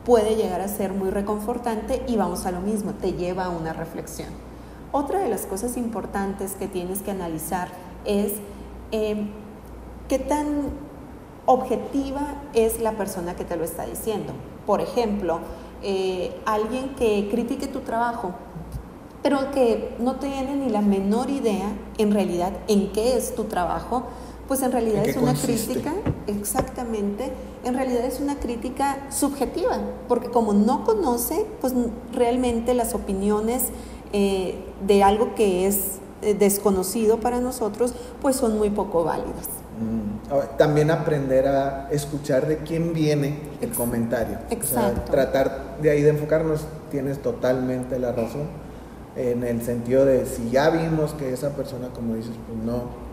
puede 0.08 0.36
llegar 0.36 0.62
a 0.62 0.68
ser 0.68 0.94
muy 0.94 1.10
reconfortante 1.10 2.02
y 2.08 2.16
vamos 2.16 2.46
a 2.46 2.50
lo 2.50 2.60
mismo, 2.60 2.94
te 2.94 3.12
lleva 3.12 3.44
a 3.44 3.48
una 3.50 3.74
reflexión. 3.74 4.30
Otra 4.90 5.18
de 5.18 5.28
las 5.28 5.42
cosas 5.42 5.76
importantes 5.76 6.52
que 6.52 6.66
tienes 6.66 7.02
que 7.02 7.10
analizar 7.10 7.68
es 8.06 8.32
eh, 8.90 9.28
qué 10.08 10.18
tan 10.18 10.70
objetiva 11.44 12.36
es 12.54 12.80
la 12.80 12.92
persona 12.92 13.36
que 13.36 13.44
te 13.44 13.56
lo 13.56 13.64
está 13.64 13.84
diciendo. 13.84 14.32
Por 14.64 14.80
ejemplo, 14.80 15.40
eh, 15.82 16.34
alguien 16.46 16.94
que 16.94 17.28
critique 17.30 17.66
tu 17.66 17.80
trabajo, 17.80 18.32
pero 19.22 19.50
que 19.50 19.94
no 19.98 20.14
tiene 20.16 20.56
ni 20.56 20.70
la 20.70 20.80
menor 20.80 21.28
idea 21.28 21.70
en 21.98 22.12
realidad 22.12 22.54
en 22.66 22.92
qué 22.92 23.18
es 23.18 23.34
tu 23.34 23.44
trabajo, 23.44 24.04
pues 24.48 24.62
en 24.62 24.72
realidad 24.72 25.06
es 25.06 25.16
una 25.18 25.34
crítica, 25.34 25.92
exactamente, 26.26 27.30
en 27.64 27.74
realidad 27.74 28.04
es 28.06 28.18
una 28.18 28.37
crítica 28.37 28.96
subjetiva, 29.11 29.78
porque 30.08 30.30
como 30.30 30.54
no 30.54 30.84
conoce, 30.84 31.44
pues 31.61 31.74
realmente 32.14 32.72
las 32.72 32.94
opiniones 32.94 33.64
eh, 34.14 34.54
de 34.87 35.02
algo 35.02 35.34
que 35.34 35.66
es 35.66 35.98
eh, 36.22 36.32
desconocido 36.32 37.20
para 37.20 37.40
nosotros, 37.40 37.92
pues 38.22 38.37
son 38.37 38.56
muy 38.56 38.70
poco 38.70 39.04
válidas. 39.04 39.48
Mm. 39.78 40.56
También 40.56 40.90
aprender 40.90 41.46
a 41.46 41.88
escuchar 41.90 42.46
de 42.46 42.58
quién 42.58 42.94
viene 42.94 43.38
el 43.61 43.70
comentario. 43.72 44.38
Exacto. 44.48 45.11
tratar 45.11 45.76
de 45.82 45.90
ahí 45.90 46.00
de 46.00 46.08
enfocarnos, 46.08 46.62
tienes 46.90 47.20
totalmente 47.20 47.98
la 47.98 48.12
razón, 48.12 48.48
en 49.14 49.44
el 49.44 49.61
sentido 49.62 50.06
de 50.06 50.24
si 50.24 50.48
ya 50.48 50.70
vimos 50.70 51.12
que 51.12 51.32
esa 51.32 51.50
persona, 51.50 51.88
como 51.94 52.14
dices, 52.14 52.32
pues 52.46 52.58
no, 52.64 53.07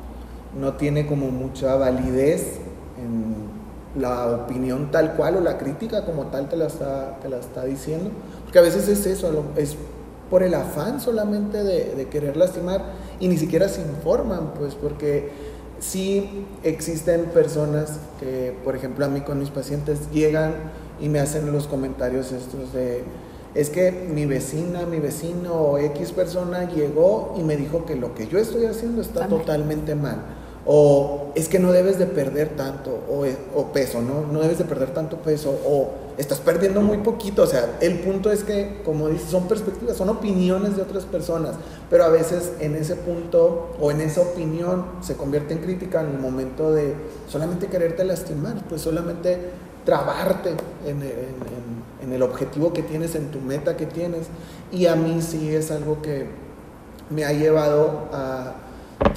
no 0.60 0.74
tiene 0.74 1.06
como 1.06 1.32
mucha 1.32 1.76
validez 1.76 2.60
en 2.98 4.02
la 4.02 4.28
opinión 4.28 4.92
tal 4.92 5.14
cual 5.16 5.38
o 5.38 5.42
la 5.42 5.58
crítica 5.58 6.06
como 6.06 6.28
tal 6.28 6.50
te 6.50 6.58
la 6.58 6.68
está, 6.68 7.20
te 7.22 7.30
la 7.30 7.38
está 7.38 7.66
diciendo, 7.66 8.10
porque 8.44 8.60
a 8.60 8.62
veces 8.62 8.88
es 8.88 9.06
eso, 9.06 9.46
es 9.56 9.76
por 10.30 10.44
el 10.44 10.54
afán 10.54 11.00
solamente 11.00 11.64
de, 11.64 11.96
de 11.96 12.08
querer 12.08 12.36
lastimar 12.36 12.84
y 13.20 13.28
ni 13.28 13.38
siquiera 13.38 13.70
se 13.70 13.82
informan, 13.82 14.54
pues 14.58 14.76
porque 14.76 15.30
sí 15.80 16.46
existen 16.64 17.26
personas 17.26 18.00
que, 18.20 18.58
por 18.64 18.76
ejemplo, 18.76 19.06
a 19.06 19.08
mí 19.08 19.22
con 19.22 19.40
mis 19.40 19.50
pacientes 19.50 20.12
llegan 20.12 20.54
y 21.00 21.10
me 21.10 21.20
hacen 21.20 21.52
los 21.52 21.68
comentarios 21.68 22.32
estos 22.32 22.74
de, 22.74 23.04
es 23.54 23.70
que 23.70 23.92
mi 23.92 24.26
vecina, 24.26 24.86
mi 24.86 25.00
vecino 25.00 25.54
o 25.54 25.78
X 25.78 26.12
persona 26.12 26.70
llegó 26.70 27.36
y 27.38 27.44
me 27.44 27.56
dijo 27.56 27.86
que 27.86 27.96
lo 27.96 28.16
que 28.16 28.28
yo 28.28 28.40
estoy 28.40 28.66
haciendo 28.66 29.02
está 29.02 29.28
totalmente 29.28 29.96
mal 29.96 30.18
o 30.66 31.32
es 31.36 31.48
que 31.48 31.60
no 31.60 31.72
debes 31.72 32.00
de 32.00 32.08
perder 32.08 32.50
tanto, 32.50 32.92
o, 33.10 33.66
peso, 33.72 34.02
¿no? 34.02 34.26
No 34.32 34.40
debes 34.40 34.58
de 34.58 34.66
perder 34.66 34.94
tanto 34.94 35.18
peso, 35.18 35.52
o 35.66 35.92
estás 36.18 36.40
perdiendo 36.40 36.82
muy 36.82 36.98
poquito, 37.00 37.44
o 37.44 37.48
sea, 37.48 37.78
el 37.82 38.00
punto 38.00 38.32
es 38.32 38.44
que, 38.44 38.82
como 38.84 39.10
dices, 39.10 39.30
son 39.30 39.48
perspectivas, 39.48 39.96
son 39.96 40.10
opiniones 40.10 40.76
de 40.76 40.82
otras 40.82 41.06
personas, 41.06 41.56
pero 41.90 42.06
a 42.06 42.10
veces 42.10 42.54
en 42.60 42.76
ese 42.76 42.96
punto 42.96 43.76
o 43.80 43.92
en 43.92 44.02
esa 44.02 44.22
opinión 44.22 44.86
se 45.02 45.16
convierte 45.16 45.54
en 45.54 45.60
crítica 45.60 46.02
en 46.02 46.08
el 46.08 46.20
momento 46.20 46.72
de 46.72 46.96
solamente 47.28 47.68
quererte 47.68 48.04
lastimar, 48.04 48.64
pues 48.68 48.82
solamente 48.82 49.38
trabarte 49.86 50.52
en, 50.88 51.04
en 52.02 52.14
el 52.14 52.24
objetivo 52.24 52.74
que 52.74 52.82
tienes, 52.82 53.14
en 53.14 53.30
tu 53.30 53.40
meta 53.40 53.78
que 53.78 53.86
tienes, 53.86 54.28
y 54.72 54.88
a 54.88 54.96
mí 54.96 55.22
sí 55.22 55.54
es 55.54 55.70
algo 55.70 56.02
que 56.02 56.26
me 57.12 57.24
ha 57.24 57.34
llevado 57.34 58.08
a 58.12 58.56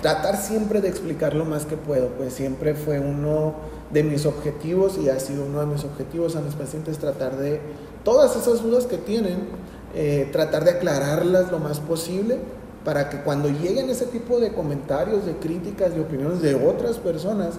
tratar 0.01 0.37
siempre 0.37 0.81
de 0.81 0.89
explicar 0.89 1.35
lo 1.35 1.45
más 1.45 1.65
que 1.65 1.77
puedo, 1.77 2.09
pues 2.09 2.33
siempre 2.33 2.75
fue 2.75 3.01
uno 3.01 3.55
de 3.91 4.03
mis 4.03 4.27
objetivos 4.27 4.99
y 4.99 5.09
ha 5.09 5.19
sido 5.19 5.45
uno 5.45 5.61
de 5.61 5.67
mis 5.67 5.85
objetivos 5.85 6.37
a 6.37 6.41
mis 6.41 6.55
pacientes 6.55 6.99
tratar 6.99 7.37
de 7.37 7.61
todas 8.05 8.37
esas 8.37 8.63
dudas 8.63 8.87
que 8.87 8.99
tienen, 8.99 9.49
eh, 9.95 10.29
tratar 10.33 10.65
de 10.65 10.73
aclararlas 10.73 11.51
lo 11.51 11.59
más 11.59 11.81
posible 11.81 12.39
para 12.85 13.11
que 13.11 13.19
cuando 13.19 13.49
lleguen 13.49 13.91
ese 13.91 14.07
tipo 14.07 14.41
de 14.41 14.53
comentarios, 14.53 15.27
de 15.27 15.37
críticas, 15.37 15.95
de 15.95 16.01
opiniones 16.01 16.41
de 16.43 16.55
otras 16.55 16.97
personas, 16.97 17.55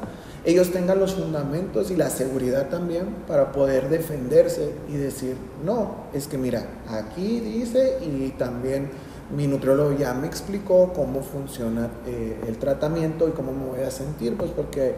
ellos 0.46 0.72
tengan 0.72 1.00
los 1.00 1.16
fundamentos 1.16 1.92
y 1.92 1.96
la 1.96 2.10
seguridad 2.10 2.70
también 2.70 3.08
para 3.28 3.52
poder 3.52 3.90
defenderse 3.90 4.72
y 4.88 4.96
decir, 4.96 5.36
no, 5.64 6.06
es 6.14 6.28
que 6.28 6.38
mira, 6.38 6.66
aquí 6.88 7.42
dice 7.42 7.98
y 8.02 8.30
también 8.30 8.90
mi 9.36 9.48
nutriólogo 9.48 9.96
ya 9.98 10.14
me 10.14 10.28
explicó 10.28 10.92
cómo 10.94 11.22
funciona 11.22 11.90
eh, 12.08 12.40
el 12.48 12.58
tratamiento 12.58 13.28
y 13.28 13.32
cómo 13.32 13.52
me 13.52 13.66
voy 13.66 13.82
a 13.82 13.92
sentir, 13.92 14.36
pues 14.36 14.52
porque 14.52 14.96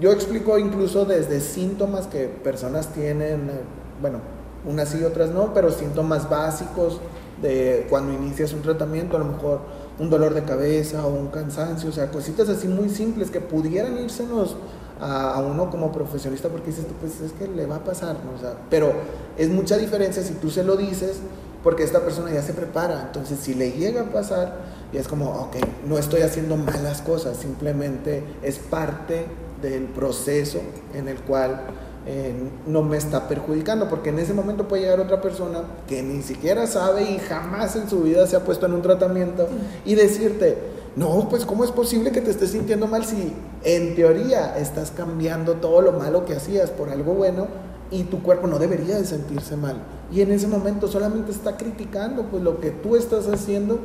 yo 0.00 0.10
explico 0.10 0.58
incluso 0.58 1.04
desde 1.04 1.40
síntomas 1.40 2.06
que 2.06 2.26
personas 2.26 2.92
tienen, 2.92 3.50
eh, 3.50 3.60
bueno, 4.00 4.18
unas 4.66 4.88
sí 4.88 4.98
y 5.00 5.04
otras 5.04 5.30
no, 5.30 5.52
pero 5.52 5.70
síntomas 5.70 6.28
básicos 6.28 7.00
de 7.42 7.86
cuando 7.90 8.12
inicias 8.12 8.52
un 8.52 8.62
tratamiento, 8.62 9.16
a 9.16 9.18
lo 9.18 9.26
mejor 9.26 9.60
un 9.98 10.08
dolor 10.08 10.34
de 10.34 10.42
cabeza 10.42 11.06
o 11.06 11.10
un 11.10 11.28
cansancio, 11.28 11.90
o 11.90 11.92
sea, 11.92 12.10
cositas 12.10 12.48
así 12.48 12.66
muy 12.66 12.88
simples 12.88 13.30
que 13.30 13.40
pudieran 13.40 13.98
írsenos 14.02 14.56
a, 15.00 15.40
uno 15.40 15.70
como 15.70 15.92
profesionista 15.92 16.48
porque 16.48 16.68
dices, 16.68 16.86
pues 17.00 17.20
es 17.20 17.32
que 17.32 17.46
le 17.46 17.66
va 17.66 17.76
a 17.76 17.84
pasar, 17.84 18.16
¿no? 18.24 18.36
o 18.36 18.40
sea, 18.40 18.56
pero 18.70 18.92
es 19.36 19.50
mucha 19.50 19.76
diferencia 19.76 20.22
si 20.22 20.34
tú 20.34 20.50
se 20.50 20.64
lo 20.64 20.76
dices 20.76 21.18
porque 21.64 21.82
esta 21.82 22.00
persona 22.00 22.30
ya 22.30 22.42
se 22.42 22.52
prepara. 22.52 23.02
Entonces, 23.06 23.40
si 23.40 23.54
le 23.54 23.72
llega 23.72 24.02
a 24.02 24.12
pasar, 24.12 24.58
y 24.92 24.98
es 24.98 25.08
como, 25.08 25.30
ok, 25.30 25.56
no 25.88 25.98
estoy 25.98 26.20
haciendo 26.20 26.56
malas 26.56 27.00
cosas, 27.00 27.38
simplemente 27.38 28.22
es 28.42 28.58
parte 28.58 29.26
del 29.60 29.84
proceso 29.84 30.60
en 30.94 31.08
el 31.08 31.16
cual 31.20 31.62
eh, 32.06 32.34
no 32.66 32.82
me 32.82 32.98
está 32.98 33.28
perjudicando, 33.28 33.88
porque 33.88 34.10
en 34.10 34.18
ese 34.18 34.34
momento 34.34 34.68
puede 34.68 34.82
llegar 34.82 35.00
otra 35.00 35.22
persona 35.22 35.62
que 35.88 36.02
ni 36.02 36.22
siquiera 36.22 36.66
sabe 36.66 37.10
y 37.10 37.18
jamás 37.18 37.74
en 37.76 37.88
su 37.88 38.02
vida 38.02 38.26
se 38.26 38.36
ha 38.36 38.44
puesto 38.44 38.66
en 38.66 38.74
un 38.74 38.82
tratamiento 38.82 39.48
y 39.86 39.94
decirte, 39.94 40.58
no, 40.96 41.28
pues 41.30 41.46
¿cómo 41.46 41.64
es 41.64 41.70
posible 41.70 42.12
que 42.12 42.20
te 42.20 42.30
estés 42.30 42.50
sintiendo 42.50 42.86
mal 42.86 43.06
si 43.06 43.32
en 43.64 43.96
teoría 43.96 44.56
estás 44.58 44.90
cambiando 44.90 45.54
todo 45.54 45.80
lo 45.80 45.92
malo 45.92 46.26
que 46.26 46.34
hacías 46.34 46.70
por 46.70 46.90
algo 46.90 47.14
bueno 47.14 47.48
y 47.90 48.04
tu 48.04 48.22
cuerpo 48.22 48.48
no 48.48 48.58
debería 48.58 48.96
de 48.96 49.06
sentirse 49.06 49.56
mal? 49.56 49.76
Y 50.14 50.22
en 50.22 50.30
ese 50.30 50.46
momento 50.46 50.86
solamente 50.86 51.32
está 51.32 51.56
criticando 51.56 52.22
pues 52.26 52.40
lo 52.40 52.60
que 52.60 52.70
tú 52.70 52.94
estás 52.94 53.26
haciendo 53.26 53.80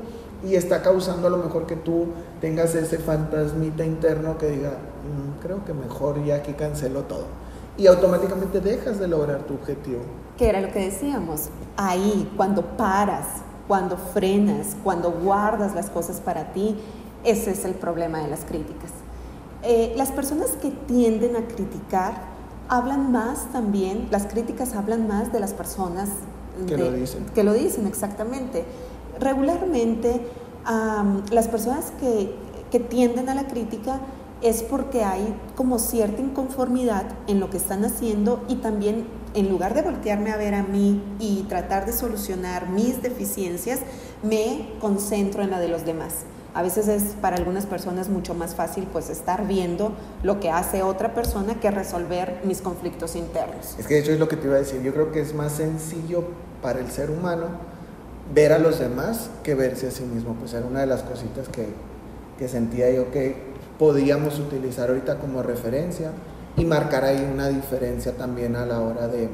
y 0.48 0.54
está 0.54 0.84
causando 0.84 1.28
a 1.28 1.32
lo 1.32 1.38
mejor 1.38 1.66
que 1.66 1.76
tú 1.76 2.06
tengas 2.40 2.76
ese 2.76 3.00
fantasmita 3.00 3.84
interno 3.84 4.38
que 4.38 4.48
diga, 4.48 4.70
mm, 4.70 5.42
creo 5.42 5.66
que 5.66 5.74
mejor 5.74 6.24
ya 6.24 6.36
aquí 6.36 6.54
cancelo 6.54 7.02
todo. 7.02 7.26
Y 7.78 7.88
automáticamente 7.88 8.62
dejas 8.62 9.00
de 9.00 9.08
lograr 9.08 9.40
tu 9.44 9.56
objetivo. 9.56 10.02
Que 10.38 10.50
era 10.50 10.62
lo 10.62 10.72
que 10.72 10.80
decíamos, 10.80 11.50
ahí, 11.76 12.32
cuando 12.38 12.78
paras, 12.78 13.26
cuando 13.68 13.98
frenas, 13.98 14.78
cuando 14.84 15.12
guardas 15.12 15.74
las 15.74 15.90
cosas 15.90 16.22
para 16.22 16.54
ti, 16.54 16.78
ese 17.24 17.52
es 17.52 17.66
el 17.66 17.74
problema 17.74 18.20
de 18.20 18.28
las 18.28 18.46
críticas. 18.46 18.92
Eh, 19.64 19.94
las 19.98 20.12
personas 20.12 20.52
que 20.62 20.70
tienden 20.70 21.36
a 21.36 21.48
criticar 21.48 22.29
hablan 22.70 23.12
más 23.12 23.52
también, 23.52 24.08
las 24.12 24.28
críticas 24.28 24.76
hablan 24.76 25.08
más 25.08 25.34
de 25.34 25.40
las 25.40 25.54
personas 25.54 26.10
Que 26.68 26.78
lo 26.78 26.92
dicen. 26.92 27.26
Que 27.34 27.44
lo 27.44 27.54
dicen, 27.54 27.88
exactamente. 27.88 28.66
Regularmente, 29.20 30.22
las 31.32 31.48
personas 31.48 31.92
que, 32.00 32.36
que 32.72 32.80
tienden 32.80 33.28
a 33.30 33.36
la 33.36 33.48
crítica 33.48 34.00
es 34.42 34.64
porque 34.64 35.04
hay 35.04 35.36
como 35.56 35.80
cierta 35.80 36.22
inconformidad 36.22 37.06
en 37.28 37.40
lo 37.40 37.50
que 37.50 37.58
están 37.58 37.84
haciendo 37.84 38.44
y 38.48 38.56
también 38.56 39.06
en 39.34 39.50
lugar 39.50 39.74
de 39.74 39.82
voltearme 39.82 40.32
a 40.32 40.38
ver 40.38 40.56
a 40.56 40.64
mí 40.64 41.02
y 41.20 41.44
tratar 41.44 41.86
de 41.86 41.94
solucionar 41.94 42.70
mis 42.70 43.02
deficiencias, 43.02 43.80
me 44.24 44.70
concentro 44.80 45.44
en 45.44 45.52
la 45.52 45.60
de 45.60 45.68
los 45.68 45.86
demás. 45.86 46.26
A 46.54 46.64
veces 46.64 46.88
es 46.88 47.16
para 47.22 47.38
algunas 47.38 47.66
personas 47.66 48.10
mucho 48.10 48.34
más 48.34 48.56
fácil 48.56 48.88
pues 48.92 49.10
estar 49.10 49.48
viendo 49.48 49.92
lo 50.24 50.40
que 50.40 50.50
hace 50.50 50.82
otra 50.82 51.14
persona 51.14 51.60
que 51.60 51.70
resolver 51.70 52.42
mis 52.44 52.62
conflictos 52.62 53.16
internos. 53.16 53.76
Es 53.78 53.86
que 53.86 53.96
de 53.96 54.00
hecho 54.00 54.12
es 54.12 54.20
lo 54.20 54.28
que 54.28 54.36
te 54.36 54.48
iba 54.48 54.56
a 54.56 54.60
decir, 54.60 54.82
yo 54.82 54.94
creo 54.94 55.12
que 55.12 55.22
es 55.22 55.34
más 55.34 55.54
sencillo 55.54 56.24
para 56.62 56.80
el 56.80 56.90
ser 56.90 57.12
humano 57.12 57.48
ver 58.34 58.52
a 58.54 58.60
los 58.60 58.80
demás 58.80 59.30
que 59.44 59.56
verse 59.56 59.88
a 59.88 59.92
sí 59.92 60.04
mismo, 60.04 60.34
pues 60.36 60.54
era 60.54 60.66
una 60.66 60.82
de 60.82 60.88
las 60.88 61.04
cositas 61.04 61.48
que, 61.50 61.68
que 62.38 62.48
sentía 62.48 62.90
yo 62.92 63.12
que 63.12 63.36
podíamos 63.78 64.40
utilizar 64.40 64.90
ahorita 64.90 65.20
como 65.20 65.42
referencia 65.42 66.12
y 66.58 66.66
marcar 66.66 67.06
ahí 67.06 67.28
una 67.32 67.48
diferencia 67.48 68.18
también 68.18 68.56
a 68.56 68.66
la 68.66 68.82
hora 68.82 69.08
de 69.08 69.30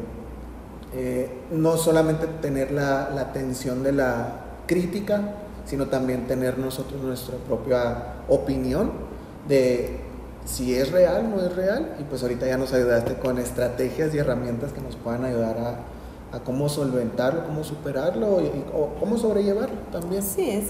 eh, 0.94 1.30
no 1.52 1.78
solamente 1.78 2.28
tener 2.42 2.72
la, 2.72 3.10
la 3.10 3.22
atención 3.22 3.84
de 3.84 3.92
la 3.92 4.46
crítica, 4.66 5.34
sino 5.66 5.88
también 5.88 6.28
tener 6.28 6.58
nosotros 6.58 7.02
nuestra 7.02 7.38
propia 7.38 8.16
opinión 8.28 8.92
de 9.48 10.00
si 10.46 10.76
es 10.76 10.92
real, 10.92 11.30
no 11.30 11.42
es 11.42 11.56
real, 11.56 11.96
y 12.00 12.04
pues 12.04 12.22
ahorita 12.22 12.46
ya 12.46 12.58
nos 12.58 12.72
ayudaste 12.72 13.16
con 13.16 13.40
estrategias 13.40 14.14
y 14.14 14.20
herramientas 14.20 14.72
que 14.72 14.82
nos 14.82 14.96
puedan 14.96 15.26
ayudar 15.26 15.58
a, 15.58 15.80
cómo 16.44 16.68
solventarlo, 16.68 17.46
cómo 17.46 17.64
superarlo 17.64 18.42
y, 18.42 18.50
o 18.74 18.90
cómo 19.00 19.18
sobrellevarlo 19.18 19.78
también. 19.90 20.22
Sí 20.22 20.50
es. 20.50 20.66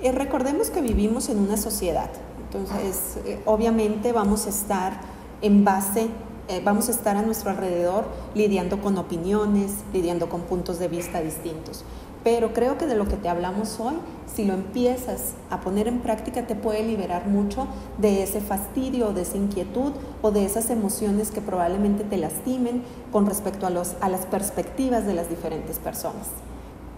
Eh, 0.00 0.12
recordemos 0.12 0.70
que 0.70 0.80
vivimos 0.80 1.28
en 1.28 1.40
una 1.40 1.56
sociedad, 1.56 2.08
entonces 2.44 3.18
eh, 3.26 3.40
obviamente 3.44 4.12
vamos 4.12 4.46
a 4.46 4.50
estar 4.50 5.00
en 5.42 5.64
base, 5.64 6.06
eh, 6.46 6.62
vamos 6.64 6.88
a 6.88 6.92
estar 6.92 7.16
a 7.16 7.22
nuestro 7.22 7.50
alrededor 7.50 8.04
lidiando 8.36 8.80
con 8.80 8.96
opiniones, 8.96 9.72
lidiando 9.92 10.28
con 10.28 10.42
puntos 10.42 10.78
de 10.78 10.86
vista 10.86 11.20
distintos. 11.20 11.84
Pero 12.24 12.52
creo 12.52 12.78
que 12.78 12.86
de 12.86 12.96
lo 12.96 13.06
que 13.06 13.16
te 13.16 13.28
hablamos 13.28 13.78
hoy, 13.80 13.94
si 14.32 14.44
lo 14.44 14.54
empiezas 14.54 15.32
a 15.50 15.60
poner 15.60 15.88
en 15.88 16.00
práctica, 16.00 16.46
te 16.46 16.54
puede 16.54 16.82
liberar 16.82 17.26
mucho 17.26 17.66
de 17.98 18.22
ese 18.22 18.40
fastidio, 18.40 19.12
de 19.12 19.22
esa 19.22 19.36
inquietud 19.36 19.92
o 20.20 20.30
de 20.30 20.44
esas 20.44 20.70
emociones 20.70 21.30
que 21.30 21.40
probablemente 21.40 22.04
te 22.04 22.16
lastimen 22.16 22.82
con 23.12 23.26
respecto 23.26 23.66
a, 23.66 23.70
los, 23.70 23.94
a 24.00 24.08
las 24.08 24.26
perspectivas 24.26 25.06
de 25.06 25.14
las 25.14 25.30
diferentes 25.30 25.78
personas. 25.78 26.28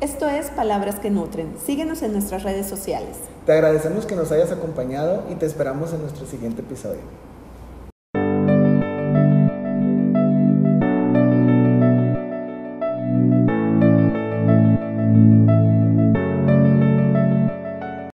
Esto 0.01 0.29
es 0.29 0.49
Palabras 0.49 0.99
que 0.99 1.11
Nutren. 1.11 1.57
Síguenos 1.63 2.01
en 2.01 2.13
nuestras 2.13 2.43
redes 2.43 2.67
sociales. 2.67 3.19
Te 3.45 3.53
agradecemos 3.53 4.07
que 4.07 4.17
nos 4.17 4.33
hayas 4.33 4.51
acompañado 4.51 5.25
y 5.31 5.35
te 5.35 5.45
esperamos 5.45 5.93
en 5.93 6.01
nuestro 6.01 6.27
siguiente 6.27 6.63
episodio. 6.63 7.30